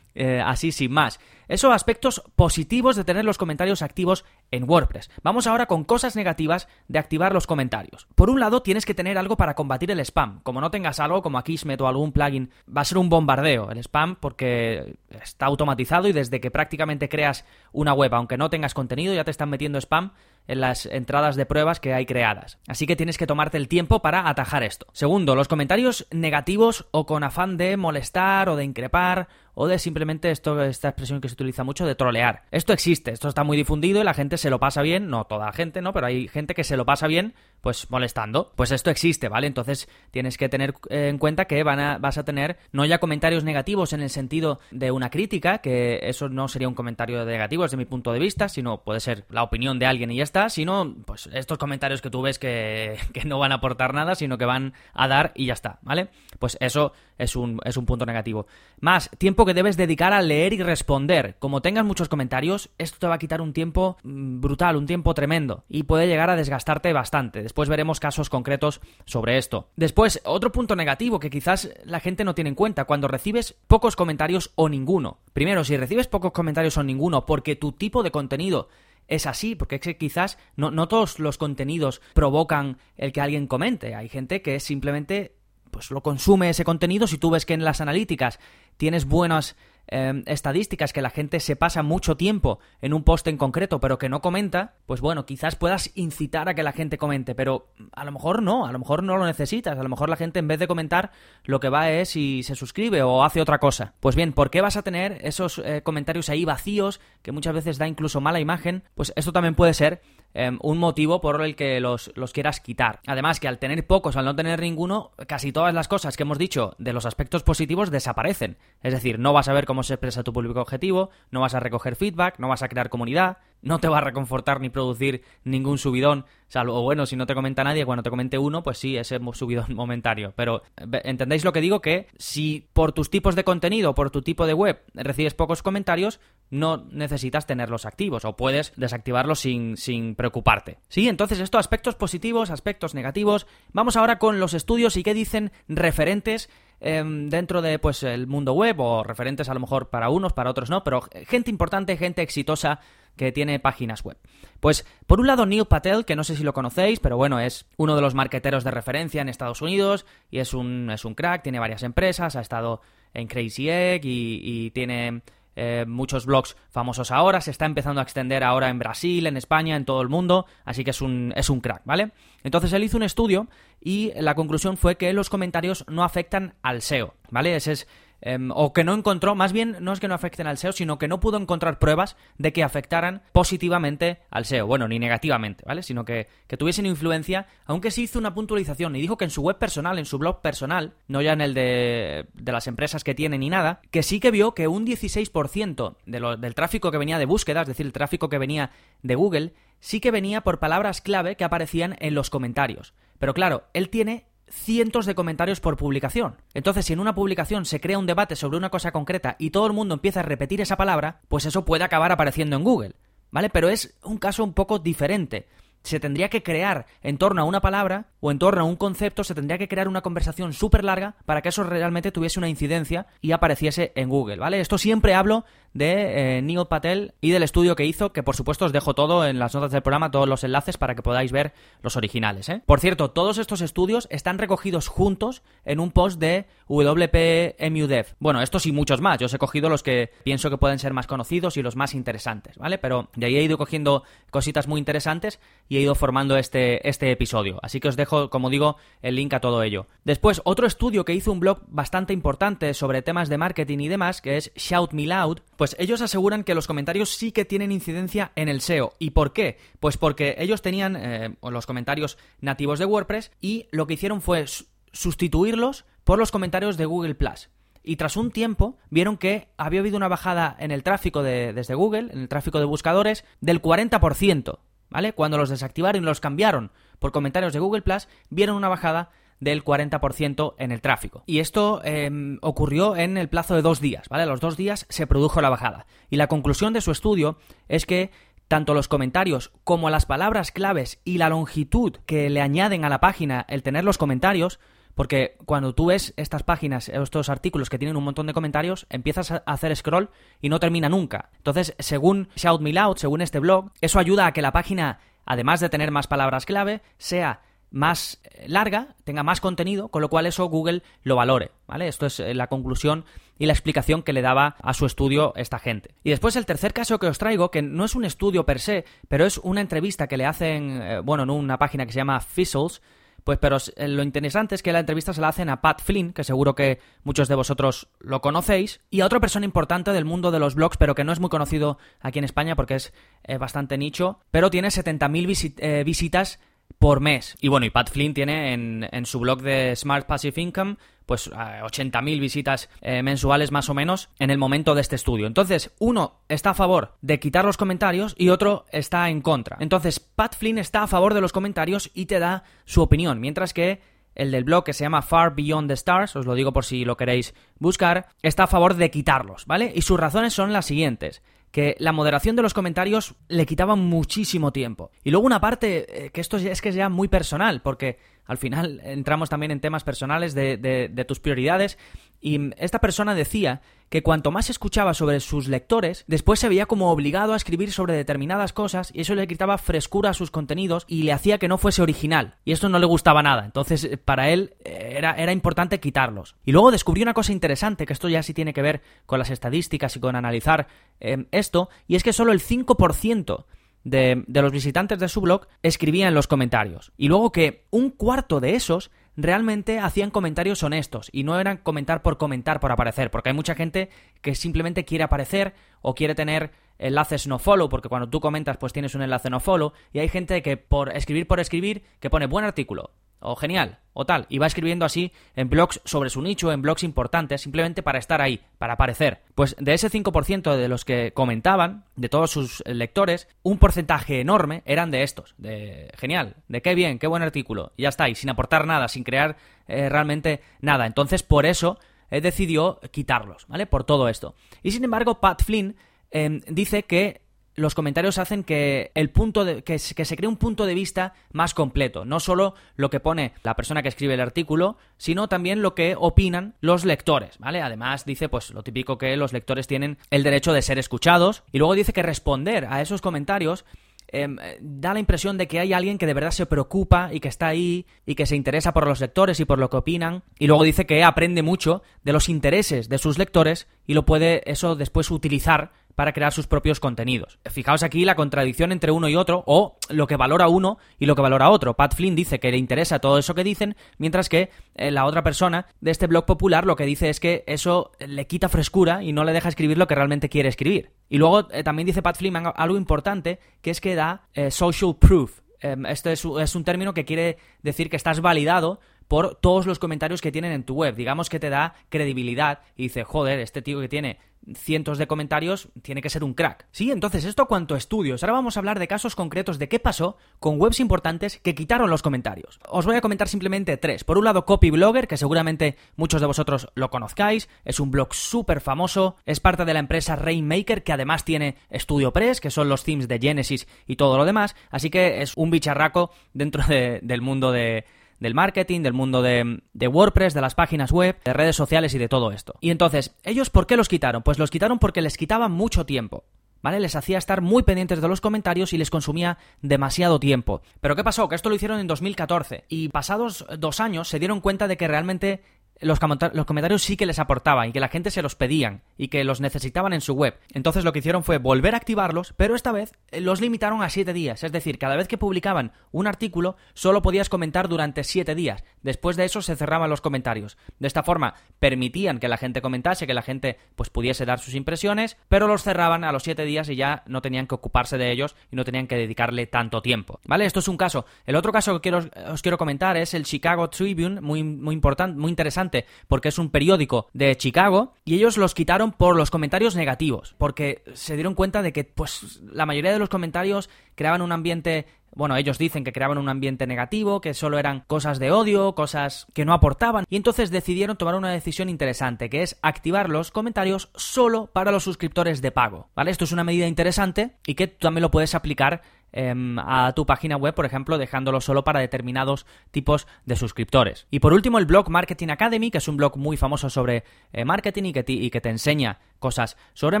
eh, 0.14 0.42
así 0.44 0.72
sin 0.72 0.92
más. 0.92 1.20
Esos 1.50 1.74
aspectos 1.74 2.22
positivos 2.36 2.94
de 2.94 3.02
tener 3.02 3.24
los 3.24 3.36
comentarios 3.36 3.82
activos 3.82 4.24
en 4.52 4.70
WordPress. 4.70 5.10
Vamos 5.24 5.48
ahora 5.48 5.66
con 5.66 5.82
cosas 5.82 6.14
negativas 6.14 6.68
de 6.86 7.00
activar 7.00 7.32
los 7.34 7.48
comentarios. 7.48 8.06
Por 8.14 8.30
un 8.30 8.38
lado, 8.38 8.62
tienes 8.62 8.86
que 8.86 8.94
tener 8.94 9.18
algo 9.18 9.36
para 9.36 9.56
combatir 9.56 9.90
el 9.90 9.98
spam. 9.98 10.42
Como 10.44 10.60
no 10.60 10.70
tengas 10.70 11.00
algo 11.00 11.22
como 11.22 11.38
Akismet 11.38 11.80
o 11.80 11.88
algún 11.88 12.12
plugin, 12.12 12.50
va 12.68 12.82
a 12.82 12.84
ser 12.84 12.98
un 12.98 13.08
bombardeo 13.08 13.68
el 13.72 13.78
spam 13.78 14.14
porque 14.14 14.94
está 15.10 15.46
automatizado 15.46 16.06
y 16.06 16.12
desde 16.12 16.40
que 16.40 16.52
prácticamente 16.52 17.08
creas 17.08 17.44
una 17.72 17.94
web, 17.94 18.14
aunque 18.14 18.38
no 18.38 18.48
tengas 18.48 18.72
contenido, 18.72 19.12
ya 19.12 19.24
te 19.24 19.32
están 19.32 19.50
metiendo 19.50 19.80
spam 19.80 20.12
en 20.46 20.60
las 20.60 20.86
entradas 20.86 21.36
de 21.36 21.46
pruebas 21.46 21.80
que 21.80 21.94
hay 21.94 22.06
creadas. 22.06 22.58
Así 22.68 22.86
que 22.86 22.96
tienes 22.96 23.18
que 23.18 23.26
tomarte 23.26 23.56
el 23.56 23.68
tiempo 23.68 24.02
para 24.02 24.28
atajar 24.28 24.62
esto. 24.62 24.86
Segundo, 24.92 25.34
los 25.34 25.48
comentarios 25.48 26.06
negativos 26.12 26.86
o 26.92 27.06
con 27.06 27.24
afán 27.24 27.56
de 27.56 27.76
molestar 27.76 28.48
o 28.48 28.56
de 28.56 28.64
increpar 28.64 29.28
o 29.54 29.66
de 29.66 29.78
simplemente 29.78 30.30
esto, 30.30 30.62
esta 30.62 30.88
expresión 30.88 31.20
que 31.20 31.28
se 31.28 31.36
utiliza 31.40 31.64
mucho 31.64 31.86
de 31.86 31.94
trolear. 31.94 32.42
Esto 32.50 32.72
existe, 32.72 33.12
esto 33.12 33.28
está 33.28 33.44
muy 33.44 33.56
difundido 33.56 34.00
y 34.00 34.04
la 34.04 34.14
gente 34.14 34.36
se 34.36 34.50
lo 34.50 34.60
pasa 34.60 34.82
bien, 34.82 35.08
no 35.08 35.24
toda 35.24 35.46
la 35.46 35.52
gente, 35.52 35.80
¿no? 35.80 35.92
Pero 35.92 36.06
hay 36.06 36.28
gente 36.28 36.54
que 36.54 36.64
se 36.64 36.76
lo 36.76 36.84
pasa 36.84 37.06
bien, 37.06 37.34
pues 37.62 37.90
molestando. 37.90 38.52
Pues 38.56 38.72
esto 38.72 38.90
existe, 38.90 39.28
¿vale? 39.28 39.46
Entonces 39.46 39.88
tienes 40.10 40.36
que 40.36 40.48
tener 40.48 40.74
en 40.90 41.18
cuenta 41.18 41.46
que 41.46 41.62
van 41.62 41.80
a, 41.80 41.98
vas 41.98 42.18
a 42.18 42.24
tener 42.24 42.58
no 42.72 42.84
ya 42.84 42.98
comentarios 42.98 43.42
negativos 43.42 43.92
en 43.92 44.02
el 44.02 44.10
sentido 44.10 44.60
de 44.70 44.90
una 44.90 45.10
crítica, 45.10 45.58
que 45.58 46.00
eso 46.02 46.28
no 46.28 46.48
sería 46.48 46.68
un 46.68 46.74
comentario 46.74 47.24
negativo 47.24 47.62
desde 47.62 47.78
mi 47.78 47.86
punto 47.86 48.12
de 48.12 48.18
vista, 48.18 48.48
sino 48.48 48.82
puede 48.82 49.00
ser 49.00 49.24
la 49.30 49.42
opinión 49.42 49.78
de 49.78 49.86
alguien 49.86 50.10
y 50.10 50.16
ya 50.16 50.24
está, 50.24 50.50
sino 50.50 50.94
pues 51.06 51.28
estos 51.32 51.56
comentarios 51.56 52.02
que 52.02 52.10
tú 52.10 52.20
ves 52.20 52.38
que, 52.38 52.98
que 53.14 53.24
no 53.24 53.38
van 53.38 53.52
a 53.52 53.56
aportar 53.56 53.94
nada, 53.94 54.14
sino 54.14 54.36
que 54.36 54.44
van 54.44 54.74
a 54.92 55.08
dar 55.08 55.32
y 55.34 55.46
ya 55.46 55.54
está, 55.54 55.78
¿vale? 55.82 56.08
Pues 56.38 56.58
eso 56.60 56.92
es 57.20 57.36
un, 57.36 57.60
es 57.64 57.76
un 57.76 57.86
punto 57.86 58.06
negativo. 58.06 58.46
Más, 58.80 59.10
tiempo 59.18 59.44
que 59.44 59.54
debes 59.54 59.76
dedicar 59.76 60.12
a 60.12 60.22
leer 60.22 60.52
y 60.54 60.62
responder. 60.62 61.36
Como 61.38 61.60
tengas 61.60 61.84
muchos 61.84 62.08
comentarios, 62.08 62.70
esto 62.78 62.98
te 62.98 63.06
va 63.06 63.14
a 63.14 63.18
quitar 63.18 63.40
un 63.40 63.52
tiempo 63.52 63.98
mm, 64.02 64.40
brutal, 64.40 64.76
un 64.76 64.86
tiempo 64.86 65.14
tremendo, 65.14 65.64
y 65.68 65.84
puede 65.84 66.06
llegar 66.06 66.30
a 66.30 66.36
desgastarte 66.36 66.92
bastante. 66.92 67.42
Después 67.42 67.68
veremos 67.68 68.00
casos 68.00 68.30
concretos 68.30 68.80
sobre 69.04 69.38
esto. 69.38 69.68
Después, 69.76 70.20
otro 70.24 70.50
punto 70.50 70.74
negativo 70.76 71.20
que 71.20 71.30
quizás 71.30 71.70
la 71.84 72.00
gente 72.00 72.24
no 72.24 72.34
tiene 72.34 72.50
en 72.50 72.56
cuenta, 72.56 72.84
cuando 72.84 73.08
recibes 73.08 73.56
pocos 73.66 73.96
comentarios 73.96 74.52
o 74.54 74.68
ninguno. 74.68 75.18
Primero, 75.32 75.64
si 75.64 75.76
recibes 75.76 76.08
pocos 76.08 76.32
comentarios 76.32 76.76
o 76.78 76.82
ninguno 76.82 77.26
porque 77.26 77.56
tu 77.56 77.72
tipo 77.72 78.02
de 78.02 78.10
contenido 78.10 78.68
es 79.08 79.26
así, 79.26 79.56
porque 79.56 79.76
es 79.76 79.80
que 79.80 79.96
quizás 79.96 80.38
no, 80.56 80.70
no, 80.70 80.88
todos 80.88 81.18
los 81.18 81.36
contenidos 81.36 82.00
provocan 82.14 82.78
el 82.96 83.12
que 83.12 83.20
alguien 83.20 83.46
comente. 83.46 83.94
Hay 83.94 84.08
gente 84.08 84.40
que 84.40 84.60
simplemente 84.60 85.39
pues 85.70 85.90
lo 85.90 86.02
consume 86.02 86.50
ese 86.50 86.64
contenido. 86.64 87.06
Si 87.06 87.18
tú 87.18 87.30
ves 87.30 87.46
que 87.46 87.54
en 87.54 87.64
las 87.64 87.80
analíticas 87.80 88.38
tienes 88.76 89.04
buenas 89.04 89.56
em, 89.90 90.22
estadísticas, 90.26 90.92
que 90.92 91.02
la 91.02 91.10
gente 91.10 91.40
se 91.40 91.56
pasa 91.56 91.82
mucho 91.82 92.16
tiempo 92.16 92.58
en 92.80 92.94
un 92.94 93.02
post 93.02 93.26
en 93.26 93.36
concreto, 93.36 93.80
pero 93.80 93.98
que 93.98 94.08
no 94.08 94.20
comenta, 94.20 94.74
pues 94.86 95.00
bueno, 95.00 95.26
quizás 95.26 95.56
puedas 95.56 95.90
incitar 95.94 96.48
a 96.48 96.54
que 96.54 96.62
la 96.62 96.72
gente 96.72 96.98
comente, 96.98 97.34
pero 97.34 97.68
a 97.92 98.04
lo 98.04 98.12
mejor 98.12 98.42
no, 98.42 98.66
a 98.66 98.72
lo 98.72 98.78
mejor 98.78 99.02
no 99.02 99.16
lo 99.16 99.26
necesitas, 99.26 99.78
a 99.78 99.82
lo 99.82 99.88
mejor 99.88 100.08
la 100.08 100.16
gente 100.16 100.38
en 100.38 100.48
vez 100.48 100.58
de 100.58 100.68
comentar 100.68 101.10
lo 101.44 101.60
que 101.60 101.68
va 101.68 101.90
es 101.90 102.10
si 102.10 102.42
se 102.42 102.54
suscribe 102.54 103.02
o 103.02 103.24
hace 103.24 103.40
otra 103.40 103.58
cosa. 103.58 103.94
Pues 104.00 104.16
bien, 104.16 104.32
¿por 104.32 104.50
qué 104.50 104.60
vas 104.60 104.76
a 104.76 104.82
tener 104.82 105.18
esos 105.22 105.58
eh, 105.58 105.82
comentarios 105.82 106.28
ahí 106.28 106.44
vacíos, 106.44 107.00
que 107.22 107.32
muchas 107.32 107.54
veces 107.54 107.78
da 107.78 107.88
incluso 107.88 108.20
mala 108.20 108.40
imagen? 108.40 108.84
Pues 108.94 109.12
esto 109.16 109.32
también 109.32 109.54
puede 109.54 109.74
ser 109.74 110.00
Em, 110.32 110.58
un 110.62 110.78
motivo 110.78 111.20
por 111.20 111.42
el 111.42 111.56
que 111.56 111.80
los, 111.80 112.12
los, 112.14 112.32
quieras 112.32 112.60
quitar. 112.60 113.00
Además 113.06 113.40
que 113.40 113.48
al 113.48 113.58
tener 113.58 113.84
pocos, 113.84 114.16
al 114.16 114.24
no 114.24 114.36
tener 114.36 114.60
ninguno, 114.60 115.10
casi 115.26 115.50
todas 115.50 115.74
las 115.74 115.88
cosas 115.88 116.16
que 116.16 116.22
hemos 116.22 116.38
dicho 116.38 116.76
de 116.78 116.92
los 116.92 117.04
aspectos 117.04 117.42
positivos 117.42 117.90
desaparecen. 117.90 118.56
Es 118.82 118.92
decir, 118.92 119.18
no 119.18 119.32
vas 119.32 119.48
a 119.48 119.52
ver 119.52 119.66
cómo 119.66 119.79
se 119.82 119.94
expresa 119.94 120.22
tu 120.22 120.32
público 120.32 120.60
objetivo, 120.60 121.10
no 121.30 121.40
vas 121.40 121.54
a 121.54 121.60
recoger 121.60 121.96
feedback, 121.96 122.38
no 122.38 122.48
vas 122.48 122.62
a 122.62 122.68
crear 122.68 122.88
comunidad, 122.88 123.38
no 123.62 123.78
te 123.78 123.88
va 123.88 123.98
a 123.98 124.02
reconfortar 124.02 124.60
ni 124.60 124.70
producir 124.70 125.22
ningún 125.44 125.78
subidón, 125.78 126.24
salvo, 126.48 126.82
bueno, 126.82 127.06
si 127.06 127.16
no 127.16 127.26
te 127.26 127.34
comenta 127.34 127.64
nadie, 127.64 127.84
cuando 127.84 128.02
te 128.02 128.10
comente 128.10 128.38
uno, 128.38 128.62
pues 128.62 128.78
sí, 128.78 128.96
ese 128.96 129.18
subidón 129.32 129.66
momentario. 129.74 130.32
Pero, 130.36 130.62
¿entendéis 131.04 131.44
lo 131.44 131.52
que 131.52 131.60
digo? 131.60 131.80
Que 131.80 132.08
si 132.16 132.68
por 132.72 132.92
tus 132.92 133.10
tipos 133.10 133.36
de 133.36 133.44
contenido, 133.44 133.94
por 133.94 134.10
tu 134.10 134.22
tipo 134.22 134.46
de 134.46 134.54
web, 134.54 134.82
recibes 134.94 135.34
pocos 135.34 135.62
comentarios, 135.62 136.20
no 136.50 136.86
necesitas 136.90 137.46
tenerlos 137.46 137.86
activos 137.86 138.24
o 138.24 138.36
puedes 138.36 138.72
desactivarlos 138.76 139.40
sin, 139.40 139.76
sin 139.76 140.14
preocuparte. 140.14 140.78
Sí, 140.88 141.08
entonces 141.08 141.40
esto, 141.40 141.58
aspectos 141.58 141.94
positivos, 141.94 142.50
aspectos 142.50 142.94
negativos. 142.94 143.46
Vamos 143.72 143.96
ahora 143.96 144.18
con 144.18 144.40
los 144.40 144.54
estudios 144.54 144.96
y 144.96 145.02
qué 145.02 145.14
dicen 145.14 145.52
referentes 145.68 146.48
Em, 146.82 147.28
dentro 147.28 147.60
de 147.60 147.78
pues 147.78 148.02
el 148.02 148.26
mundo 148.26 148.54
web 148.54 148.80
o 148.80 149.02
referentes 149.02 149.50
a 149.50 149.54
lo 149.54 149.60
mejor 149.60 149.90
para 149.90 150.08
unos, 150.08 150.32
para 150.32 150.50
otros 150.50 150.70
no, 150.70 150.82
pero 150.82 151.02
gente 151.26 151.50
importante, 151.50 151.96
gente 151.98 152.22
exitosa 152.22 152.80
que 153.16 153.32
tiene 153.32 153.60
páginas 153.60 154.02
web. 154.02 154.16
Pues 154.60 154.86
por 155.06 155.20
un 155.20 155.26
lado 155.26 155.44
Neil 155.44 155.66
Patel, 155.66 156.06
que 156.06 156.16
no 156.16 156.24
sé 156.24 156.36
si 156.36 156.42
lo 156.42 156.54
conocéis, 156.54 156.98
pero 156.98 157.18
bueno, 157.18 157.38
es 157.38 157.66
uno 157.76 157.96
de 157.96 158.02
los 158.02 158.14
marqueteros 158.14 158.64
de 158.64 158.70
referencia 158.70 159.20
en 159.20 159.28
Estados 159.28 159.60
Unidos 159.60 160.06
y 160.30 160.38
es 160.38 160.54
un, 160.54 160.90
es 160.90 161.04
un 161.04 161.14
crack, 161.14 161.42
tiene 161.42 161.58
varias 161.58 161.82
empresas, 161.82 162.34
ha 162.34 162.40
estado 162.40 162.80
en 163.12 163.26
Crazy 163.26 163.68
Egg 163.68 164.00
y 164.04 164.70
tiene 164.70 165.20
eh, 165.62 165.84
muchos 165.86 166.24
blogs 166.24 166.56
famosos 166.70 167.10
ahora, 167.10 167.42
se 167.42 167.50
está 167.50 167.66
empezando 167.66 168.00
a 168.00 168.02
extender 168.02 168.42
ahora 168.42 168.70
en 168.70 168.78
Brasil, 168.78 169.26
en 169.26 169.36
España, 169.36 169.76
en 169.76 169.84
todo 169.84 170.00
el 170.00 170.08
mundo, 170.08 170.46
así 170.64 170.84
que 170.84 170.90
es 170.92 171.02
un, 171.02 171.34
es 171.36 171.50
un 171.50 171.60
crack, 171.60 171.82
¿vale? 171.84 172.12
Entonces 172.42 172.72
él 172.72 172.82
hizo 172.82 172.96
un 172.96 173.02
estudio 173.02 173.46
y 173.78 174.10
la 174.16 174.34
conclusión 174.34 174.78
fue 174.78 174.96
que 174.96 175.12
los 175.12 175.28
comentarios 175.28 175.84
no 175.86 176.02
afectan 176.02 176.54
al 176.62 176.80
SEO, 176.80 177.12
¿vale? 177.30 177.56
Ese 177.56 177.72
es 177.72 177.88
Em, 178.22 178.50
o 178.54 178.72
que 178.72 178.84
no 178.84 178.94
encontró, 178.94 179.34
más 179.34 179.52
bien 179.52 179.76
no 179.80 179.92
es 179.92 180.00
que 180.00 180.08
no 180.08 180.14
afecten 180.14 180.46
al 180.46 180.58
SEO, 180.58 180.72
sino 180.72 180.98
que 180.98 181.08
no 181.08 181.20
pudo 181.20 181.38
encontrar 181.38 181.78
pruebas 181.78 182.16
de 182.38 182.52
que 182.52 182.62
afectaran 182.62 183.22
positivamente 183.32 184.20
al 184.30 184.44
SEO, 184.44 184.66
bueno, 184.66 184.88
ni 184.88 184.98
negativamente, 184.98 185.64
¿vale? 185.66 185.82
Sino 185.82 186.04
que, 186.04 186.28
que 186.46 186.56
tuviesen 186.56 186.86
influencia, 186.86 187.46
aunque 187.64 187.90
sí 187.90 188.02
hizo 188.02 188.18
una 188.18 188.34
puntualización 188.34 188.94
y 188.96 189.00
dijo 189.00 189.16
que 189.16 189.24
en 189.24 189.30
su 189.30 189.42
web 189.42 189.58
personal, 189.58 189.98
en 189.98 190.04
su 190.04 190.18
blog 190.18 190.42
personal, 190.42 190.94
no 191.08 191.22
ya 191.22 191.32
en 191.32 191.40
el 191.40 191.54
de, 191.54 192.26
de 192.34 192.52
las 192.52 192.66
empresas 192.66 193.04
que 193.04 193.14
tiene 193.14 193.38
ni 193.38 193.48
nada, 193.48 193.80
que 193.90 194.02
sí 194.02 194.20
que 194.20 194.30
vio 194.30 194.54
que 194.54 194.68
un 194.68 194.86
16% 194.86 195.96
de 196.06 196.20
del 196.20 196.54
tráfico 196.54 196.90
que 196.90 196.98
venía 196.98 197.18
de 197.18 197.24
búsqueda, 197.24 197.62
es 197.62 197.68
decir, 197.68 197.86
el 197.86 197.92
tráfico 197.92 198.28
que 198.28 198.38
venía 198.38 198.70
de 199.02 199.14
Google, 199.14 199.54
sí 199.80 200.00
que 200.00 200.10
venía 200.10 200.42
por 200.42 200.58
palabras 200.58 201.00
clave 201.00 201.36
que 201.36 201.44
aparecían 201.44 201.96
en 202.00 202.14
los 202.14 202.28
comentarios. 202.28 202.92
Pero 203.18 203.34
claro, 203.34 203.64
él 203.74 203.88
tiene 203.88 204.26
cientos 204.50 205.06
de 205.06 205.14
comentarios 205.14 205.60
por 205.60 205.76
publicación. 205.76 206.36
Entonces, 206.54 206.84
si 206.84 206.92
en 206.92 207.00
una 207.00 207.14
publicación 207.14 207.64
se 207.64 207.80
crea 207.80 207.98
un 207.98 208.06
debate 208.06 208.36
sobre 208.36 208.58
una 208.58 208.70
cosa 208.70 208.92
concreta 208.92 209.36
y 209.38 209.50
todo 209.50 209.66
el 209.66 209.72
mundo 209.72 209.94
empieza 209.94 210.20
a 210.20 210.24
repetir 210.24 210.60
esa 210.60 210.76
palabra, 210.76 211.20
pues 211.28 211.46
eso 211.46 211.64
puede 211.64 211.84
acabar 211.84 212.12
apareciendo 212.12 212.56
en 212.56 212.64
Google. 212.64 212.94
¿Vale? 213.30 213.48
Pero 213.48 213.68
es 213.68 213.94
un 214.02 214.18
caso 214.18 214.42
un 214.42 214.54
poco 214.54 214.80
diferente 214.80 215.46
se 215.82 216.00
tendría 216.00 216.28
que 216.28 216.42
crear 216.42 216.86
en 217.02 217.18
torno 217.18 217.42
a 217.42 217.44
una 217.44 217.60
palabra 217.60 218.06
o 218.20 218.30
en 218.30 218.38
torno 218.38 218.62
a 218.62 218.64
un 218.64 218.76
concepto, 218.76 219.24
se 219.24 219.34
tendría 219.34 219.58
que 219.58 219.68
crear 219.68 219.88
una 219.88 220.02
conversación 220.02 220.52
súper 220.52 220.84
larga 220.84 221.16
para 221.24 221.42
que 221.42 221.48
eso 221.48 221.64
realmente 221.64 222.12
tuviese 222.12 222.38
una 222.38 222.48
incidencia 222.48 223.06
y 223.20 223.32
apareciese 223.32 223.92
en 223.94 224.08
Google, 224.08 224.36
¿vale? 224.36 224.60
Esto 224.60 224.78
siempre 224.78 225.14
hablo 225.14 225.44
de 225.72 226.38
eh, 226.38 226.42
Neil 226.42 226.66
Patel 226.68 227.14
y 227.20 227.30
del 227.30 227.42
estudio 227.42 227.76
que 227.76 227.84
hizo, 227.84 228.12
que 228.12 228.22
por 228.22 228.36
supuesto 228.36 228.64
os 228.64 228.72
dejo 228.72 228.94
todo 228.94 229.26
en 229.26 229.38
las 229.38 229.54
notas 229.54 229.70
del 229.72 229.82
programa, 229.82 230.10
todos 230.10 230.28
los 230.28 230.44
enlaces 230.44 230.76
para 230.76 230.94
que 230.94 231.02
podáis 231.02 231.32
ver 231.32 231.52
los 231.82 231.96
originales, 231.96 232.48
¿eh? 232.48 232.62
Por 232.66 232.80
cierto, 232.80 233.10
todos 233.10 233.38
estos 233.38 233.60
estudios 233.60 234.08
están 234.10 234.38
recogidos 234.38 234.88
juntos 234.88 235.42
en 235.64 235.80
un 235.80 235.90
post 235.92 236.18
de 236.18 236.46
WPMUDev. 236.68 238.14
Bueno, 238.18 238.42
estos 238.42 238.66
y 238.66 238.72
muchos 238.72 239.00
más, 239.00 239.18
yo 239.18 239.26
os 239.26 239.34
he 239.34 239.38
cogido 239.38 239.68
los 239.68 239.82
que 239.82 240.10
pienso 240.24 240.50
que 240.50 240.58
pueden 240.58 240.78
ser 240.78 240.92
más 240.92 241.06
conocidos 241.06 241.56
y 241.56 241.62
los 241.62 241.76
más 241.76 241.94
interesantes, 241.94 242.56
¿vale? 242.58 242.78
Pero 242.78 243.08
de 243.14 243.26
ahí 243.26 243.36
he 243.36 243.42
ido 243.42 243.58
cogiendo 243.58 244.02
cositas 244.30 244.66
muy 244.66 244.78
interesantes 244.78 245.40
y 245.68 245.76
he 245.76 245.80
ido 245.80 245.94
formando 245.94 246.36
este, 246.36 246.88
este 246.88 247.10
episodio. 247.10 247.58
Así 247.62 247.80
que 247.80 247.88
os 247.88 247.96
dejo, 247.96 248.30
como 248.30 248.50
digo, 248.50 248.76
el 249.02 249.16
link 249.16 249.32
a 249.34 249.40
todo 249.40 249.62
ello. 249.62 249.86
Después, 250.04 250.40
otro 250.44 250.66
estudio 250.66 251.04
que 251.04 251.14
hizo 251.14 251.32
un 251.32 251.40
blog 251.40 251.60
bastante 251.68 252.12
importante 252.12 252.74
sobre 252.74 253.02
temas 253.02 253.28
de 253.28 253.38
marketing 253.38 253.78
y 253.78 253.88
demás, 253.88 254.20
que 254.20 254.36
es 254.36 254.52
Shout 254.54 254.92
Me 254.92 255.06
Loud, 255.06 255.40
pues 255.60 255.76
ellos 255.78 256.00
aseguran 256.00 256.42
que 256.42 256.54
los 256.54 256.66
comentarios 256.66 257.10
sí 257.10 257.32
que 257.32 257.44
tienen 257.44 257.70
incidencia 257.70 258.32
en 258.34 258.48
el 258.48 258.62
SEO. 258.62 258.94
¿Y 258.98 259.10
por 259.10 259.34
qué? 259.34 259.58
Pues 259.78 259.98
porque 259.98 260.36
ellos 260.38 260.62
tenían 260.62 260.96
eh, 260.96 261.36
los 261.42 261.66
comentarios 261.66 262.16
nativos 262.40 262.78
de 262.78 262.86
WordPress 262.86 263.30
y 263.42 263.68
lo 263.70 263.86
que 263.86 263.92
hicieron 263.92 264.22
fue 264.22 264.46
sustituirlos 264.90 265.84
por 266.02 266.18
los 266.18 266.30
comentarios 266.30 266.78
de 266.78 266.86
Google 266.86 267.14
Plus. 267.14 267.50
Y 267.82 267.96
tras 267.96 268.16
un 268.16 268.30
tiempo 268.30 268.78
vieron 268.88 269.18
que 269.18 269.48
había 269.58 269.80
habido 269.80 269.98
una 269.98 270.08
bajada 270.08 270.56
en 270.58 270.70
el 270.70 270.82
tráfico 270.82 271.22
de, 271.22 271.52
desde 271.52 271.74
Google, 271.74 272.10
en 272.10 272.20
el 272.20 272.28
tráfico 272.30 272.58
de 272.58 272.64
buscadores, 272.64 273.26
del 273.42 273.60
40%. 273.60 274.60
¿vale? 274.88 275.12
Cuando 275.12 275.36
los 275.36 275.50
desactivaron 275.50 276.02
y 276.02 276.06
los 276.06 276.20
cambiaron 276.20 276.72
por 276.98 277.12
comentarios 277.12 277.52
de 277.52 277.58
Google 277.58 277.82
Plus, 277.82 278.08
vieron 278.30 278.56
una 278.56 278.70
bajada 278.70 279.10
del 279.40 279.64
40% 279.64 280.54
en 280.58 280.72
el 280.72 280.80
tráfico. 280.80 281.22
Y 281.26 281.40
esto 281.40 281.80
em, 281.84 282.38
ocurrió 282.42 282.96
en 282.96 283.16
el 283.16 283.28
plazo 283.28 283.54
de 283.54 283.62
dos 283.62 283.80
días, 283.80 284.08
¿vale? 284.08 284.22
A 284.24 284.26
los 284.26 284.40
dos 284.40 284.56
días 284.56 284.86
se 284.88 285.06
produjo 285.06 285.40
la 285.40 285.50
bajada. 285.50 285.86
Y 286.10 286.16
la 286.16 286.28
conclusión 286.28 286.72
de 286.72 286.80
su 286.80 286.90
estudio 286.90 287.38
es 287.68 287.86
que 287.86 288.10
tanto 288.48 288.74
los 288.74 288.88
comentarios 288.88 289.52
como 289.64 289.90
las 289.90 290.06
palabras 290.06 290.50
claves 290.50 291.00
y 291.04 291.18
la 291.18 291.28
longitud 291.28 291.96
que 292.06 292.30
le 292.30 292.40
añaden 292.40 292.84
a 292.84 292.88
la 292.88 293.00
página 293.00 293.46
el 293.48 293.62
tener 293.62 293.84
los 293.84 293.98
comentarios 293.98 294.58
porque 294.94 295.36
cuando 295.46 295.74
tú 295.74 295.86
ves 295.86 296.12
estas 296.16 296.42
páginas, 296.42 296.88
estos 296.88 297.28
artículos 297.28 297.70
que 297.70 297.78
tienen 297.78 297.96
un 297.96 298.04
montón 298.04 298.26
de 298.26 298.34
comentarios, 298.34 298.86
empiezas 298.90 299.30
a 299.30 299.42
hacer 299.46 299.74
scroll 299.74 300.10
y 300.42 300.48
no 300.48 300.60
termina 300.60 300.88
nunca. 300.88 301.30
Entonces, 301.36 301.74
según 301.78 302.28
Shout 302.36 302.60
Me 302.60 302.72
Loud, 302.72 302.96
según 302.96 303.22
este 303.22 303.38
blog, 303.38 303.70
eso 303.80 303.98
ayuda 303.98 304.26
a 304.26 304.32
que 304.32 304.42
la 304.42 304.52
página, 304.52 304.98
además 305.24 305.60
de 305.60 305.68
tener 305.68 305.90
más 305.90 306.06
palabras 306.06 306.44
clave, 306.44 306.82
sea 306.98 307.40
más 307.70 308.20
eh, 308.24 308.46
larga, 308.48 308.94
tenga 309.04 309.22
más 309.22 309.40
contenido, 309.40 309.88
con 309.88 310.02
lo 310.02 310.08
cual 310.08 310.26
eso 310.26 310.46
Google 310.46 310.82
lo 311.02 311.16
valore, 311.16 311.52
¿vale? 311.66 311.88
Esto 311.88 312.06
es 312.06 312.20
eh, 312.20 312.34
la 312.34 312.48
conclusión 312.48 313.04
y 313.38 313.46
la 313.46 313.52
explicación 313.52 314.02
que 314.02 314.12
le 314.12 314.22
daba 314.22 314.56
a 314.62 314.74
su 314.74 314.86
estudio 314.86 315.32
esta 315.36 315.58
gente. 315.58 315.94
Y 316.04 316.10
después 316.10 316.36
el 316.36 316.46
tercer 316.46 316.72
caso 316.72 316.98
que 316.98 317.06
os 317.06 317.18
traigo, 317.18 317.50
que 317.50 317.62
no 317.62 317.84
es 317.84 317.94
un 317.94 318.04
estudio 318.04 318.44
per 318.44 318.60
se, 318.60 318.84
pero 319.08 319.24
es 319.24 319.38
una 319.38 319.60
entrevista 319.60 320.08
que 320.08 320.16
le 320.16 320.26
hacen, 320.26 320.82
eh, 320.82 321.00
bueno, 321.00 321.22
en 321.22 321.30
una 321.30 321.58
página 321.58 321.86
que 321.86 321.92
se 321.92 321.98
llama 321.98 322.20
Fizzles, 322.20 322.82
pues 323.24 323.38
pero 323.38 323.58
lo 323.76 324.02
interesante 324.02 324.54
es 324.54 324.62
que 324.62 324.72
la 324.72 324.80
entrevista 324.80 325.12
se 325.12 325.20
la 325.20 325.28
hacen 325.28 325.50
a 325.50 325.60
Pat 325.60 325.82
Flynn, 325.82 326.14
que 326.14 326.24
seguro 326.24 326.54
que 326.54 326.80
muchos 327.04 327.28
de 327.28 327.34
vosotros 327.34 327.88
lo 328.00 328.22
conocéis, 328.22 328.80
y 328.88 329.02
a 329.02 329.06
otra 329.06 329.20
persona 329.20 329.44
importante 329.44 329.92
del 329.92 330.06
mundo 330.06 330.30
de 330.30 330.38
los 330.38 330.54
blogs, 330.54 330.78
pero 330.78 330.94
que 330.94 331.04
no 331.04 331.12
es 331.12 331.20
muy 331.20 331.28
conocido 331.28 331.76
aquí 332.00 332.18
en 332.18 332.24
España 332.24 332.56
porque 332.56 332.76
es 332.76 332.92
bastante 333.38 333.76
nicho, 333.76 334.20
pero 334.30 334.50
tiene 334.50 334.68
70.000 334.68 335.54
eh, 335.58 335.84
visitas 335.84 336.40
por 336.80 337.00
mes. 337.00 337.36
Y 337.40 337.48
bueno, 337.48 337.66
y 337.66 337.70
Pat 337.70 337.90
Flynn 337.90 338.14
tiene 338.14 338.54
en, 338.54 338.88
en 338.90 339.06
su 339.06 339.20
blog 339.20 339.42
de 339.42 339.76
Smart 339.76 340.06
Passive 340.06 340.40
Income 340.40 340.76
pues 341.10 341.28
80.000 341.28 342.20
visitas 342.20 342.70
eh, 342.82 343.02
mensuales 343.02 343.50
más 343.50 343.68
o 343.68 343.74
menos 343.74 344.10
en 344.20 344.30
el 344.30 344.38
momento 344.38 344.76
de 344.76 344.80
este 344.80 344.94
estudio. 344.94 345.26
Entonces, 345.26 345.72
uno 345.80 346.20
está 346.28 346.50
a 346.50 346.54
favor 346.54 346.94
de 347.02 347.18
quitar 347.18 347.44
los 347.44 347.56
comentarios 347.56 348.14
y 348.16 348.28
otro 348.28 348.64
está 348.70 349.10
en 349.10 349.20
contra. 349.20 349.56
Entonces, 349.58 349.98
Pat 349.98 350.36
Flynn 350.36 350.58
está 350.58 350.84
a 350.84 350.86
favor 350.86 351.12
de 351.12 351.20
los 351.20 351.32
comentarios 351.32 351.90
y 351.94 352.06
te 352.06 352.20
da 352.20 352.44
su 352.64 352.80
opinión, 352.80 353.18
mientras 353.18 353.52
que 353.52 353.80
el 354.14 354.30
del 354.30 354.44
blog 354.44 354.62
que 354.62 354.72
se 354.72 354.84
llama 354.84 355.02
Far 355.02 355.34
Beyond 355.34 355.66
the 355.66 355.74
Stars, 355.74 356.14
os 356.14 356.26
lo 356.26 356.36
digo 356.36 356.52
por 356.52 356.64
si 356.64 356.84
lo 356.84 356.96
queréis 356.96 357.34
buscar, 357.58 358.06
está 358.22 358.44
a 358.44 358.46
favor 358.46 358.74
de 358.74 358.92
quitarlos, 358.92 359.46
¿vale? 359.46 359.72
Y 359.74 359.82
sus 359.82 359.98
razones 359.98 360.32
son 360.32 360.52
las 360.52 360.66
siguientes 360.66 361.22
que 361.50 361.76
la 361.78 361.92
moderación 361.92 362.36
de 362.36 362.42
los 362.42 362.54
comentarios 362.54 363.14
le 363.28 363.46
quitaba 363.46 363.74
muchísimo 363.76 364.52
tiempo. 364.52 364.90
Y 365.02 365.10
luego 365.10 365.26
una 365.26 365.40
parte, 365.40 366.06
eh, 366.06 366.10
que 366.10 366.20
esto 366.20 366.36
es 366.36 366.60
que 366.62 366.68
es 366.68 366.74
ya 366.74 366.88
muy 366.88 367.08
personal, 367.08 367.60
porque 367.62 367.98
al 368.26 368.38
final 368.38 368.80
entramos 368.84 369.28
también 369.28 369.50
en 369.50 369.60
temas 369.60 369.82
personales 369.82 370.34
de, 370.34 370.56
de, 370.56 371.04
tus 371.04 371.18
prioridades. 371.18 371.78
Y 372.20 372.50
esta 372.56 372.80
persona 372.80 373.14
decía 373.14 373.62
que 373.88 374.02
cuanto 374.02 374.30
más 374.30 374.50
escuchaba 374.50 374.94
sobre 374.94 375.18
sus 375.20 375.48
lectores, 375.48 376.04
después 376.06 376.38
se 376.38 376.48
veía 376.48 376.66
como 376.66 376.90
obligado 376.90 377.32
a 377.32 377.36
escribir 377.36 377.72
sobre 377.72 377.94
determinadas 377.94 378.52
cosas 378.52 378.92
y 378.94 379.00
eso 379.00 379.14
le 379.14 379.26
quitaba 379.26 379.58
frescura 379.58 380.10
a 380.10 380.14
sus 380.14 380.30
contenidos 380.30 380.84
y 380.86 381.02
le 381.02 381.12
hacía 381.12 381.38
que 381.38 381.48
no 381.48 381.58
fuese 381.58 381.82
original. 381.82 382.36
Y 382.44 382.52
esto 382.52 382.68
no 382.68 382.78
le 382.78 382.86
gustaba 382.86 383.22
nada. 383.22 383.44
Entonces, 383.44 383.84
eh, 383.84 383.96
para 383.96 384.30
él 384.30 384.54
eh, 384.64 384.94
era, 384.96 385.14
era 385.14 385.32
importante 385.32 385.80
quitarlos. 385.80 386.36
Y 386.44 386.52
luego 386.52 386.70
descubrió 386.70 387.02
una 387.02 387.14
cosa 387.14 387.32
interesante, 387.32 387.84
que 387.84 387.92
esto 387.92 388.08
ya 388.08 388.22
sí 388.22 388.32
tiene 388.32 388.52
que 388.52 388.62
ver 388.62 388.82
con 389.06 389.18
las 389.18 389.30
estadísticas 389.30 389.96
y 389.96 390.00
con 390.00 390.14
analizar 390.14 390.68
em, 391.00 391.26
esto, 391.32 391.68
y 391.88 391.96
es 391.96 392.04
que 392.04 392.12
solo 392.12 392.32
el 392.32 392.40
5% 392.40 393.44
de, 393.84 394.24
los 394.26 394.52
visitantes 394.52 394.98
de 394.98 395.08
su 395.08 395.20
blog 395.20 395.46
escribían 395.62 396.08
en 396.08 396.14
los 396.14 396.26
comentarios. 396.26 396.92
Y 396.96 397.08
luego 397.08 397.32
que 397.32 397.66
un 397.70 397.90
cuarto 397.90 398.40
de 398.40 398.54
esos 398.54 398.90
realmente 399.22 399.78
hacían 399.78 400.10
comentarios 400.10 400.62
honestos 400.62 401.08
y 401.12 401.24
no 401.24 401.38
eran 401.38 401.58
comentar 401.58 402.02
por 402.02 402.18
comentar, 402.18 402.60
por 402.60 402.72
aparecer, 402.72 403.10
porque 403.10 403.30
hay 403.30 403.34
mucha 403.34 403.54
gente 403.54 403.90
que 404.20 404.34
simplemente 404.34 404.84
quiere 404.84 405.04
aparecer 405.04 405.54
o 405.82 405.94
quiere 405.94 406.14
tener 406.14 406.52
enlaces 406.78 407.26
no 407.26 407.38
follow, 407.38 407.68
porque 407.68 407.88
cuando 407.88 408.08
tú 408.08 408.20
comentas 408.20 408.56
pues 408.56 408.72
tienes 408.72 408.94
un 408.94 409.02
enlace 409.02 409.30
no 409.30 409.40
follow, 409.40 409.72
y 409.92 409.98
hay 409.98 410.08
gente 410.08 410.42
que 410.42 410.56
por 410.56 410.96
escribir 410.96 411.26
por 411.26 411.40
escribir, 411.40 411.84
que 412.00 412.10
pone 412.10 412.26
buen 412.26 412.44
artículo, 412.44 412.90
o 413.20 413.36
genial, 413.36 413.78
o 413.92 414.06
tal, 414.06 414.26
y 414.28 414.38
va 414.38 414.46
escribiendo 414.46 414.84
así 414.84 415.12
en 415.36 415.48
blogs 415.48 415.80
sobre 415.84 416.10
su 416.10 416.22
nicho, 416.22 416.52
en 416.52 416.62
blogs 416.62 416.82
importantes, 416.82 417.42
simplemente 417.42 417.82
para 417.82 417.98
estar 417.98 418.20
ahí, 418.20 418.40
para 418.58 418.74
aparecer. 418.74 419.22
Pues 419.34 419.56
de 419.58 419.74
ese 419.74 419.90
5% 419.90 420.56
de 420.56 420.68
los 420.68 420.84
que 420.84 421.12
comentaban, 421.12 421.84
de 421.96 422.08
todos 422.08 422.30
sus 422.30 422.62
lectores, 422.66 423.28
un 423.42 423.58
porcentaje 423.58 424.20
enorme 424.20 424.62
eran 424.64 424.90
de 424.90 425.02
estos, 425.02 425.34
de 425.38 425.92
genial, 425.98 426.36
de 426.48 426.62
qué 426.62 426.74
bien, 426.74 426.98
qué 426.98 427.06
buen 427.06 427.22
artículo, 427.22 427.72
ya 427.76 427.88
está, 427.88 428.08
y 428.08 428.14
sin 428.14 428.30
aportar 428.30 428.66
nada, 428.66 428.88
sin 428.88 429.04
crear 429.04 429.36
eh, 429.68 429.88
realmente 429.88 430.40
nada. 430.60 430.86
Entonces, 430.86 431.22
por 431.22 431.46
eso 431.46 431.78
eh, 432.10 432.20
decidió 432.20 432.80
quitarlos, 432.90 433.46
¿vale? 433.48 433.66
Por 433.66 433.84
todo 433.84 434.08
esto. 434.08 434.34
Y 434.62 434.70
sin 434.70 434.84
embargo, 434.84 435.20
Pat 435.20 435.42
Flynn 435.42 435.76
em, 436.10 436.40
dice 436.48 436.84
que 436.84 437.22
los 437.60 437.74
comentarios 437.74 438.18
hacen 438.18 438.42
que 438.42 438.90
el 438.94 439.10
punto 439.10 439.44
de, 439.44 439.62
que, 439.62 439.78
se 439.78 440.16
cree 440.16 440.28
un 440.28 440.36
punto 440.36 440.66
de 440.66 440.74
vista 440.74 441.14
más 441.32 441.54
completo, 441.54 442.04
no 442.04 442.18
solo 442.18 442.54
lo 442.76 442.90
que 442.90 443.00
pone 443.00 443.32
la 443.42 443.54
persona 443.54 443.82
que 443.82 443.88
escribe 443.88 444.14
el 444.14 444.20
artículo, 444.20 444.76
sino 444.96 445.28
también 445.28 445.62
lo 445.62 445.74
que 445.74 445.94
opinan 445.96 446.54
los 446.60 446.84
lectores, 446.84 447.38
¿vale? 447.38 447.60
Además 447.62 448.04
dice 448.04 448.28
pues 448.28 448.50
lo 448.50 448.62
típico 448.62 448.98
que 448.98 449.16
los 449.16 449.32
lectores 449.32 449.66
tienen 449.66 449.98
el 450.10 450.22
derecho 450.22 450.52
de 450.52 450.62
ser 450.62 450.78
escuchados 450.78 451.42
y 451.52 451.58
luego 451.58 451.74
dice 451.74 451.92
que 451.92 452.02
responder 452.02 452.66
a 452.68 452.80
esos 452.80 453.00
comentarios 453.00 453.64
em, 454.08 454.36
da 454.60 454.92
la 454.94 455.00
impresión 455.00 455.38
de 455.38 455.46
que 455.46 455.60
hay 455.60 455.72
alguien 455.72 455.98
que 455.98 456.06
de 456.06 456.14
verdad 456.14 456.32
se 456.32 456.46
preocupa 456.46 457.10
y 457.12 457.20
que 457.20 457.28
está 457.28 457.46
ahí 457.48 457.86
y 458.06 458.14
que 458.16 458.26
se 458.26 458.36
interesa 458.36 458.72
por 458.72 458.86
los 458.86 459.00
lectores 459.00 459.38
y 459.38 459.44
por 459.44 459.58
lo 459.58 459.70
que 459.70 459.76
opinan. 459.76 460.24
Y 460.38 460.46
luego 460.48 460.64
dice 460.64 460.86
que 460.86 461.04
aprende 461.04 461.42
mucho 461.42 461.82
de 462.02 462.12
los 462.12 462.28
intereses 462.28 462.88
de 462.88 462.98
sus 462.98 463.18
lectores 463.18 463.68
y 463.86 463.94
lo 463.94 464.04
puede 464.04 464.42
eso 464.50 464.74
después 464.74 465.10
utilizar 465.10 465.72
para 465.94 466.12
crear 466.12 466.32
sus 466.32 466.46
propios 466.46 466.80
contenidos. 466.80 467.38
Fijaos 467.50 467.82
aquí 467.82 468.04
la 468.04 468.14
contradicción 468.14 468.72
entre 468.72 468.92
uno 468.92 469.08
y 469.08 469.16
otro, 469.16 469.42
o 469.46 469.78
lo 469.88 470.06
que 470.06 470.16
valora 470.16 470.48
uno 470.48 470.78
y 470.98 471.06
lo 471.06 471.14
que 471.14 471.22
valora 471.22 471.50
otro. 471.50 471.74
Pat 471.74 471.94
Flynn 471.94 472.14
dice 472.14 472.40
que 472.40 472.50
le 472.50 472.56
interesa 472.56 472.98
todo 472.98 473.18
eso 473.18 473.34
que 473.34 473.44
dicen, 473.44 473.76
mientras 473.98 474.28
que 474.28 474.50
eh, 474.74 474.90
la 474.90 475.04
otra 475.04 475.22
persona 475.22 475.66
de 475.80 475.90
este 475.90 476.06
blog 476.06 476.26
popular 476.26 476.66
lo 476.66 476.76
que 476.76 476.86
dice 476.86 477.08
es 477.08 477.20
que 477.20 477.44
eso 477.46 477.92
le 477.98 478.26
quita 478.26 478.48
frescura 478.48 479.02
y 479.02 479.12
no 479.12 479.24
le 479.24 479.32
deja 479.32 479.48
escribir 479.48 479.78
lo 479.78 479.86
que 479.86 479.94
realmente 479.94 480.28
quiere 480.28 480.48
escribir. 480.48 480.92
Y 481.08 481.18
luego 481.18 481.48
eh, 481.50 481.62
también 481.62 481.86
dice 481.86 482.02
Pat 482.02 482.16
Flynn 482.16 482.36
algo 482.36 482.76
importante, 482.76 483.38
que 483.60 483.70
es 483.70 483.80
que 483.80 483.94
da 483.94 484.22
eh, 484.34 484.50
social 484.50 484.96
proof. 484.98 485.40
Este 485.88 486.12
es, 486.12 486.24
es 486.24 486.54
un 486.54 486.64
término 486.64 486.94
que 486.94 487.04
quiere 487.04 487.36
decir 487.62 487.90
que 487.90 487.96
estás 487.96 488.22
validado 488.22 488.80
por 489.08 489.34
todos 489.34 489.66
los 489.66 489.80
comentarios 489.80 490.20
que 490.20 490.30
tienen 490.30 490.52
en 490.52 490.62
tu 490.62 490.74
web. 490.74 490.94
Digamos 490.94 491.28
que 491.28 491.40
te 491.40 491.50
da 491.50 491.74
credibilidad 491.88 492.60
y 492.76 492.84
dice, 492.84 493.02
joder, 493.02 493.40
este 493.40 493.60
tío 493.60 493.80
que 493.80 493.88
tiene 493.88 494.18
cientos 494.54 494.98
de 494.98 495.06
comentarios 495.06 495.68
tiene 495.82 496.02
que 496.02 496.10
ser 496.10 496.24
un 496.24 496.34
crack. 496.34 496.66
Sí, 496.72 496.90
entonces 496.90 497.24
esto 497.24 497.46
cuanto 497.46 497.74
a 497.74 497.78
estudios. 497.78 498.22
Ahora 498.22 498.34
vamos 498.34 498.56
a 498.56 498.60
hablar 498.60 498.78
de 498.78 498.88
casos 498.88 499.14
concretos 499.14 499.58
de 499.58 499.68
qué 499.68 499.78
pasó 499.78 500.16
con 500.38 500.60
webs 500.60 500.80
importantes 500.80 501.38
que 501.38 501.54
quitaron 501.54 501.90
los 501.90 502.02
comentarios. 502.02 502.58
Os 502.68 502.86
voy 502.86 502.96
a 502.96 503.00
comentar 503.00 503.28
simplemente 503.28 503.76
tres. 503.76 504.04
Por 504.04 504.18
un 504.18 504.24
lado, 504.24 504.44
Copyblogger, 504.44 505.08
que 505.08 505.16
seguramente 505.16 505.76
muchos 505.96 506.20
de 506.20 506.26
vosotros 506.26 506.68
lo 506.74 506.90
conozcáis. 506.90 507.48
Es 507.64 507.80
un 507.80 507.90
blog 507.90 508.14
súper 508.14 508.60
famoso. 508.60 509.16
Es 509.26 509.40
parte 509.40 509.64
de 509.64 509.74
la 509.74 509.80
empresa 509.80 510.16
Rainmaker, 510.16 510.82
que 510.82 510.92
además 510.92 511.24
tiene 511.24 511.56
StudioPress, 511.74 512.40
que 512.40 512.50
son 512.50 512.68
los 512.68 512.84
themes 512.84 513.08
de 513.08 513.18
Genesis 513.18 513.66
y 513.86 513.96
todo 513.96 514.16
lo 514.16 514.24
demás. 514.24 514.56
Así 514.70 514.90
que 514.90 515.22
es 515.22 515.32
un 515.36 515.50
bicharraco 515.50 516.10
dentro 516.32 516.62
del 516.66 517.20
mundo 517.20 517.52
de 517.52 517.84
del 518.20 518.34
marketing, 518.34 518.82
del 518.82 518.92
mundo 518.92 519.22
de, 519.22 519.60
WordPress, 519.74 520.34
de 520.34 520.40
las 520.40 520.54
páginas 520.54 520.92
web, 520.92 521.18
de 521.24 521.32
redes 521.32 521.56
sociales 521.56 521.94
y 521.94 521.98
de 521.98 522.08
todo 522.08 522.30
esto. 522.30 522.54
Y 522.60 522.70
entonces, 522.70 523.16
¿ellos 523.24 523.50
por 523.50 523.66
qué 523.66 523.76
los 523.76 523.88
quitaron? 523.88 524.22
Pues 524.22 524.38
los 524.38 524.50
quitaron 524.50 524.78
porque 524.78 525.02
les 525.02 525.16
quitaba 525.16 525.48
mucho 525.48 525.84
tiempo. 525.84 526.24
¿Vale? 526.62 526.78
Les 526.78 526.94
hacía 526.94 527.16
estar 527.16 527.40
muy 527.40 527.62
pendientes 527.62 528.02
de 528.02 528.08
los 528.08 528.20
comentarios 528.20 528.74
y 528.74 528.76
les 528.76 528.90
consumía 528.90 529.38
demasiado 529.62 530.20
tiempo. 530.20 530.60
Pero 530.82 530.94
¿qué 530.94 531.02
pasó? 531.02 531.26
Que 531.26 531.34
esto 531.34 531.48
lo 531.48 531.54
hicieron 531.54 531.80
en 531.80 531.86
2014 531.86 532.66
y 532.68 532.90
pasados 532.90 533.46
dos 533.58 533.80
años 533.80 534.08
se 534.08 534.18
dieron 534.18 534.42
cuenta 534.42 534.68
de 534.68 534.76
que 534.76 534.86
realmente 534.86 535.42
los, 535.80 535.98
comentarios 535.98 536.82
sí 536.82 536.96
que 536.96 537.06
les 537.06 537.18
aportaban 537.18 537.68
y 537.68 537.72
que 537.72 537.80
la 537.80 537.88
gente 537.88 538.10
se 538.10 538.22
los 538.22 538.34
pedían 538.34 538.82
y 538.98 539.08
que 539.08 539.24
los 539.24 539.40
necesitaban 539.40 539.92
en 539.92 540.00
su 540.00 540.14
web. 540.14 540.38
Entonces 540.52 540.84
lo 540.84 540.92
que 540.92 540.98
hicieron 540.98 541.24
fue 541.24 541.38
volver 541.38 541.74
a 541.74 541.78
activarlos, 541.78 542.34
pero 542.36 542.54
esta 542.54 542.72
vez 542.72 542.92
eh, 543.10 543.20
los 543.20 543.40
limitaron 543.40 543.82
a 543.82 543.88
7 543.88 544.12
días. 544.12 544.44
Es 544.44 544.52
decir, 544.52 544.78
cada 544.78 544.96
vez 544.96 545.08
que 545.08 545.18
publicaban 545.18 545.72
un 545.92 546.06
artículo 546.06 546.56
solo 546.74 547.02
podías 547.02 547.28
comentar 547.28 547.68
durante 547.68 548.04
7 548.04 548.34
días. 548.34 548.62
Después 548.82 549.16
de 549.16 549.24
eso 549.24 549.42
se 549.42 549.56
cerraban 549.56 549.90
los 549.90 550.00
comentarios. 550.00 550.58
De 550.78 550.86
esta 550.86 551.02
forma 551.02 551.34
permitían 551.58 552.18
que 552.18 552.28
la 552.28 552.36
gente 552.36 552.60
comentase, 552.60 553.06
que 553.06 553.14
la 553.14 553.22
gente 553.22 553.58
pues 553.74 553.90
pudiese 553.90 554.26
dar 554.26 554.38
sus 554.38 554.54
impresiones, 554.54 555.16
pero 555.28 555.46
los 555.46 555.62
cerraban 555.62 556.04
a 556.04 556.12
los 556.12 556.22
7 556.22 556.44
días 556.44 556.68
y 556.68 556.76
ya 556.76 557.02
no 557.06 557.22
tenían 557.22 557.46
que 557.46 557.54
ocuparse 557.54 557.96
de 557.96 558.12
ellos 558.12 558.36
y 558.50 558.56
no 558.56 558.64
tenían 558.64 558.86
que 558.86 558.96
dedicarle 558.96 559.46
tanto 559.46 559.80
tiempo. 559.82 560.20
¿Vale? 560.26 560.44
Esto 560.44 560.60
es 560.60 560.68
un 560.68 560.76
caso. 560.76 561.06
El 561.24 561.36
otro 561.36 561.52
caso 561.52 561.74
que 561.74 561.80
quiero, 561.80 562.08
os 562.30 562.42
quiero 562.42 562.58
comentar 562.58 562.96
es 562.96 563.14
el 563.14 563.24
Chicago 563.24 563.70
Tribune, 563.70 564.20
muy, 564.20 564.42
muy 564.42 564.74
importante, 564.74 565.18
muy 565.18 565.30
interesante 565.30 565.69
porque 566.08 566.28
es 566.28 566.38
un 566.38 566.50
periódico 566.50 567.08
de 567.12 567.36
Chicago 567.36 567.94
y 568.04 568.14
ellos 568.14 568.36
los 568.36 568.54
quitaron 568.54 568.92
por 568.92 569.16
los 569.16 569.30
comentarios 569.30 569.76
negativos, 569.76 570.34
porque 570.38 570.82
se 570.94 571.14
dieron 571.14 571.34
cuenta 571.34 571.62
de 571.62 571.72
que 571.72 571.84
pues 571.84 572.40
la 572.42 572.66
mayoría 572.66 572.92
de 572.92 572.98
los 572.98 573.08
comentarios 573.08 573.70
creaban 573.94 574.22
un 574.22 574.32
ambiente 574.32 574.86
bueno, 575.14 575.36
ellos 575.36 575.58
dicen 575.58 575.84
que 575.84 575.92
creaban 575.92 576.18
un 576.18 576.28
ambiente 576.28 576.66
negativo, 576.66 577.20
que 577.20 577.34
solo 577.34 577.58
eran 577.58 577.80
cosas 577.86 578.18
de 578.18 578.30
odio, 578.30 578.74
cosas 578.74 579.26
que 579.34 579.44
no 579.44 579.52
aportaban, 579.52 580.04
y 580.08 580.16
entonces 580.16 580.50
decidieron 580.50 580.96
tomar 580.96 581.14
una 581.14 581.30
decisión 581.30 581.68
interesante, 581.68 582.30
que 582.30 582.42
es 582.42 582.58
activar 582.62 583.10
los 583.10 583.30
comentarios 583.30 583.90
solo 583.96 584.46
para 584.52 584.70
los 584.70 584.84
suscriptores 584.84 585.42
de 585.42 585.50
pago, 585.50 585.88
¿vale? 585.94 586.10
Esto 586.10 586.24
es 586.24 586.32
una 586.32 586.44
medida 586.44 586.66
interesante 586.66 587.32
y 587.46 587.54
que 587.54 587.66
tú 587.66 587.78
también 587.80 588.02
lo 588.02 588.10
puedes 588.10 588.34
aplicar 588.34 588.82
a 589.12 589.92
tu 589.94 590.06
página 590.06 590.36
web, 590.36 590.54
por 590.54 590.66
ejemplo, 590.66 590.98
dejándolo 590.98 591.40
solo 591.40 591.64
para 591.64 591.80
determinados 591.80 592.46
tipos 592.70 593.06
de 593.26 593.36
suscriptores. 593.36 594.06
Y 594.10 594.20
por 594.20 594.32
último, 594.32 594.58
el 594.58 594.66
blog 594.66 594.88
Marketing 594.88 595.28
Academy, 595.28 595.70
que 595.70 595.78
es 595.78 595.88
un 595.88 595.96
blog 595.96 596.16
muy 596.16 596.36
famoso 596.36 596.70
sobre 596.70 597.04
eh, 597.32 597.44
marketing 597.44 597.84
y 597.84 597.92
que, 597.92 598.04
y 598.06 598.30
que 598.30 598.40
te 598.40 598.50
enseña 598.50 598.98
cosas 599.20 599.56
sobre 599.74 600.00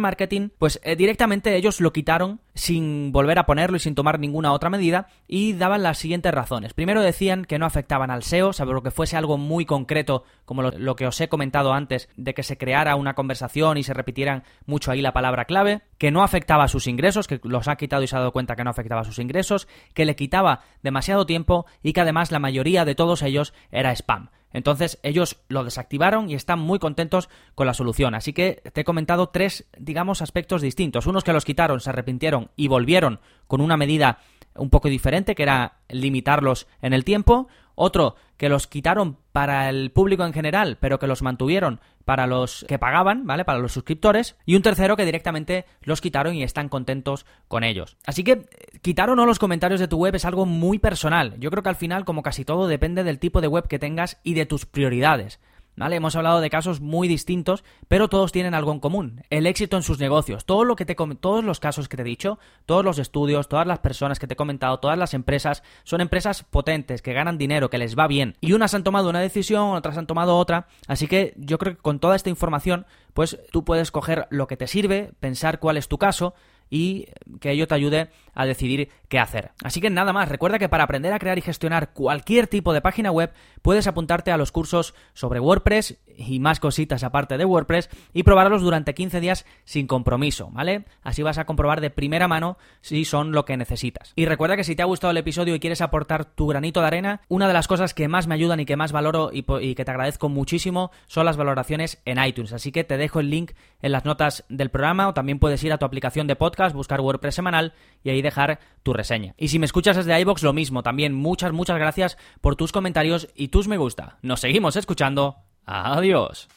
marketing, 0.00 0.48
pues 0.58 0.80
eh, 0.82 0.96
directamente 0.96 1.54
ellos 1.54 1.80
lo 1.80 1.92
quitaron 1.92 2.40
sin 2.54 3.12
volver 3.12 3.38
a 3.38 3.46
ponerlo 3.46 3.76
y 3.76 3.80
sin 3.80 3.94
tomar 3.94 4.18
ninguna 4.18 4.52
otra 4.52 4.70
medida 4.70 5.06
y 5.28 5.52
daban 5.52 5.84
las 5.84 5.98
siguientes 5.98 6.34
razones. 6.34 6.74
Primero 6.74 7.02
decían 7.02 7.44
que 7.44 7.58
no 7.58 7.66
afectaban 7.66 8.10
al 8.10 8.24
SEO, 8.24 8.52
salvo 8.52 8.82
que 8.82 8.90
fuese 8.90 9.16
algo 9.16 9.38
muy 9.38 9.64
concreto 9.64 10.24
como 10.44 10.62
lo, 10.62 10.96
que 10.96 11.06
os 11.06 11.20
he 11.20 11.28
comentado 11.28 11.72
antes, 11.72 12.08
de 12.16 12.34
que 12.34 12.42
se 12.42 12.58
creara 12.58 12.96
una 12.96 13.14
conversación 13.14 13.78
y 13.78 13.84
se 13.84 13.94
repitieran 13.94 14.42
mucho 14.66 14.90
ahí 14.90 15.00
la 15.00 15.12
palabra 15.12 15.44
clave, 15.44 15.82
que 15.98 16.10
no 16.10 16.22
afectaba 16.22 16.64
a 16.64 16.68
sus 16.68 16.86
ingresos, 16.86 17.28
que 17.28 17.40
los 17.44 17.68
ha 17.68 17.76
quitado 17.76 18.02
y 18.02 18.08
se 18.08 18.16
ha 18.16 18.18
dado 18.18 18.32
cuenta 18.32 18.56
que 18.56 18.64
no 18.64 18.70
afectaba 18.70 19.02
a 19.02 19.04
sus 19.04 19.18
ingresos, 19.18 19.68
que 19.94 20.04
le 20.04 20.16
quitaba 20.16 20.62
demasiado 20.82 21.26
tiempo 21.26 21.66
y 21.82 21.92
que 21.92 22.00
además 22.00 22.32
la 22.32 22.38
mayoría 22.38 22.84
de 22.84 22.94
todos 22.94 23.22
ellos 23.22 23.52
era 23.70 23.92
spam. 23.92 24.30
Entonces 24.52 24.98
ellos 25.02 25.38
lo 25.48 25.64
desactivaron 25.64 26.30
y 26.30 26.34
están 26.34 26.58
muy 26.58 26.78
contentos 26.78 27.28
con 27.54 27.66
la 27.66 27.74
solución. 27.74 28.14
Así 28.14 28.32
que 28.32 28.62
te 28.72 28.82
he 28.82 28.84
comentado 28.84 29.28
tres, 29.28 29.66
digamos, 29.78 30.22
aspectos 30.22 30.62
distintos. 30.62 31.06
Unos 31.06 31.24
que 31.24 31.32
los 31.32 31.44
quitaron, 31.44 31.80
se 31.80 31.90
arrepintieron 31.90 32.50
y 32.56 32.68
volvieron 32.68 33.20
con 33.46 33.60
una 33.60 33.76
medida 33.76 34.18
un 34.54 34.70
poco 34.70 34.88
diferente, 34.88 35.34
que 35.34 35.44
era 35.44 35.78
limitarlos 35.88 36.66
en 36.82 36.92
el 36.92 37.04
tiempo. 37.04 37.48
Otro 37.82 38.14
que 38.36 38.50
los 38.50 38.66
quitaron 38.66 39.16
para 39.32 39.70
el 39.70 39.90
público 39.90 40.22
en 40.26 40.34
general, 40.34 40.76
pero 40.78 40.98
que 40.98 41.06
los 41.06 41.22
mantuvieron 41.22 41.80
para 42.04 42.26
los 42.26 42.66
que 42.68 42.78
pagaban, 42.78 43.26
¿vale? 43.26 43.46
Para 43.46 43.58
los 43.58 43.72
suscriptores. 43.72 44.36
Y 44.44 44.54
un 44.54 44.60
tercero 44.60 44.98
que 44.98 45.06
directamente 45.06 45.64
los 45.80 46.02
quitaron 46.02 46.34
y 46.34 46.42
están 46.42 46.68
contentos 46.68 47.24
con 47.48 47.64
ellos. 47.64 47.96
Así 48.04 48.22
que 48.22 48.50
quitar 48.82 49.08
o 49.08 49.16
no 49.16 49.24
los 49.24 49.38
comentarios 49.38 49.80
de 49.80 49.88
tu 49.88 49.96
web 49.96 50.14
es 50.14 50.26
algo 50.26 50.44
muy 50.44 50.78
personal. 50.78 51.36
Yo 51.38 51.50
creo 51.50 51.62
que 51.62 51.70
al 51.70 51.76
final, 51.76 52.04
como 52.04 52.22
casi 52.22 52.44
todo, 52.44 52.68
depende 52.68 53.02
del 53.02 53.18
tipo 53.18 53.40
de 53.40 53.48
web 53.48 53.66
que 53.66 53.78
tengas 53.78 54.20
y 54.24 54.34
de 54.34 54.44
tus 54.44 54.66
prioridades. 54.66 55.40
¿Vale? 55.80 55.96
Hemos 55.96 56.14
hablado 56.14 56.42
de 56.42 56.50
casos 56.50 56.82
muy 56.82 57.08
distintos, 57.08 57.64
pero 57.88 58.08
todos 58.08 58.32
tienen 58.32 58.52
algo 58.52 58.70
en 58.70 58.80
común, 58.80 59.22
el 59.30 59.46
éxito 59.46 59.78
en 59.78 59.82
sus 59.82 59.98
negocios. 59.98 60.44
Todo 60.44 60.64
lo 60.64 60.76
que 60.76 60.84
te 60.84 60.94
todos 60.94 61.42
los 61.42 61.58
casos 61.58 61.88
que 61.88 61.96
te 61.96 62.02
he 62.02 62.04
dicho, 62.04 62.38
todos 62.66 62.84
los 62.84 62.98
estudios, 62.98 63.48
todas 63.48 63.66
las 63.66 63.78
personas 63.78 64.18
que 64.18 64.26
te 64.26 64.34
he 64.34 64.36
comentado, 64.36 64.78
todas 64.78 64.98
las 64.98 65.14
empresas, 65.14 65.62
son 65.84 66.02
empresas 66.02 66.44
potentes, 66.44 67.00
que 67.00 67.14
ganan 67.14 67.38
dinero, 67.38 67.70
que 67.70 67.78
les 67.78 67.98
va 67.98 68.06
bien. 68.06 68.36
Y 68.42 68.52
unas 68.52 68.74
han 68.74 68.84
tomado 68.84 69.08
una 69.08 69.20
decisión, 69.20 69.74
otras 69.74 69.96
han 69.96 70.06
tomado 70.06 70.36
otra, 70.36 70.68
así 70.86 71.06
que 71.06 71.32
yo 71.38 71.56
creo 71.56 71.76
que 71.76 71.82
con 71.82 71.98
toda 71.98 72.14
esta 72.14 72.28
información, 72.28 72.84
pues 73.14 73.38
tú 73.50 73.64
puedes 73.64 73.90
coger 73.90 74.26
lo 74.28 74.46
que 74.46 74.58
te 74.58 74.66
sirve, 74.66 75.12
pensar 75.18 75.60
cuál 75.60 75.78
es 75.78 75.88
tu 75.88 75.96
caso, 75.96 76.34
y 76.70 77.06
que 77.40 77.50
ello 77.50 77.66
te 77.66 77.74
ayude 77.74 78.08
a 78.32 78.46
decidir 78.46 78.88
qué 79.08 79.18
hacer. 79.18 79.50
Así 79.62 79.80
que 79.80 79.90
nada 79.90 80.12
más, 80.12 80.28
recuerda 80.28 80.58
que 80.58 80.68
para 80.68 80.84
aprender 80.84 81.12
a 81.12 81.18
crear 81.18 81.36
y 81.36 81.42
gestionar 81.42 81.92
cualquier 81.92 82.46
tipo 82.46 82.72
de 82.72 82.80
página 82.80 83.10
web 83.10 83.32
puedes 83.60 83.86
apuntarte 83.86 84.30
a 84.30 84.36
los 84.36 84.52
cursos 84.52 84.94
sobre 85.12 85.40
WordPress 85.40 85.98
y 86.16 86.38
más 86.38 86.60
cositas 86.60 87.02
aparte 87.02 87.36
de 87.36 87.44
WordPress 87.44 87.90
y 88.12 88.22
probarlos 88.22 88.62
durante 88.62 88.94
15 88.94 89.20
días 89.20 89.46
sin 89.64 89.86
compromiso, 89.86 90.50
¿vale? 90.52 90.84
Así 91.02 91.22
vas 91.22 91.38
a 91.38 91.44
comprobar 91.44 91.80
de 91.80 91.90
primera 91.90 92.28
mano 92.28 92.56
si 92.80 93.04
son 93.04 93.32
lo 93.32 93.44
que 93.44 93.56
necesitas. 93.56 94.12
Y 94.16 94.26
recuerda 94.26 94.56
que 94.56 94.64
si 94.64 94.76
te 94.76 94.82
ha 94.82 94.86
gustado 94.86 95.10
el 95.10 95.16
episodio 95.16 95.54
y 95.54 95.60
quieres 95.60 95.80
aportar 95.80 96.24
tu 96.24 96.46
granito 96.46 96.80
de 96.80 96.86
arena, 96.86 97.20
una 97.28 97.48
de 97.48 97.54
las 97.54 97.68
cosas 97.68 97.94
que 97.94 98.08
más 98.08 98.26
me 98.26 98.34
ayudan 98.34 98.60
y 98.60 98.66
que 98.66 98.76
más 98.76 98.92
valoro 98.92 99.30
y, 99.32 99.42
que 99.42 99.84
te 99.84 99.90
agradezco 99.90 100.28
muchísimo 100.28 100.90
son 101.06 101.26
las 101.26 101.36
valoraciones 101.36 102.00
en 102.04 102.22
iTunes. 102.22 102.52
Así 102.52 102.70
que 102.70 102.84
te 102.84 102.96
dejo 102.96 103.20
el 103.20 103.30
link 103.30 103.52
en 103.82 103.92
las 103.92 104.04
notas 104.04 104.44
del 104.48 104.70
programa 104.70 105.08
o 105.08 105.14
también 105.14 105.38
puedes 105.38 105.62
ir 105.64 105.72
a 105.72 105.78
tu 105.78 105.86
aplicación 105.86 106.26
de 106.26 106.36
podcast 106.36 106.59
buscar 106.72 107.00
WordPress 107.00 107.34
semanal 107.34 107.72
y 108.02 108.10
ahí 108.10 108.22
dejar 108.22 108.60
tu 108.82 108.92
reseña. 108.92 109.34
Y 109.36 109.48
si 109.48 109.58
me 109.58 109.66
escuchas 109.66 109.96
desde 109.96 110.18
iBox, 110.20 110.42
lo 110.42 110.52
mismo. 110.52 110.82
También 110.82 111.14
muchas, 111.14 111.52
muchas 111.52 111.78
gracias 111.78 112.18
por 112.40 112.56
tus 112.56 112.72
comentarios 112.72 113.28
y 113.34 113.48
tus 113.48 113.68
me 113.68 113.78
gusta. 113.78 114.18
Nos 114.22 114.40
seguimos 114.40 114.76
escuchando. 114.76 115.36
Adiós. 115.66 116.48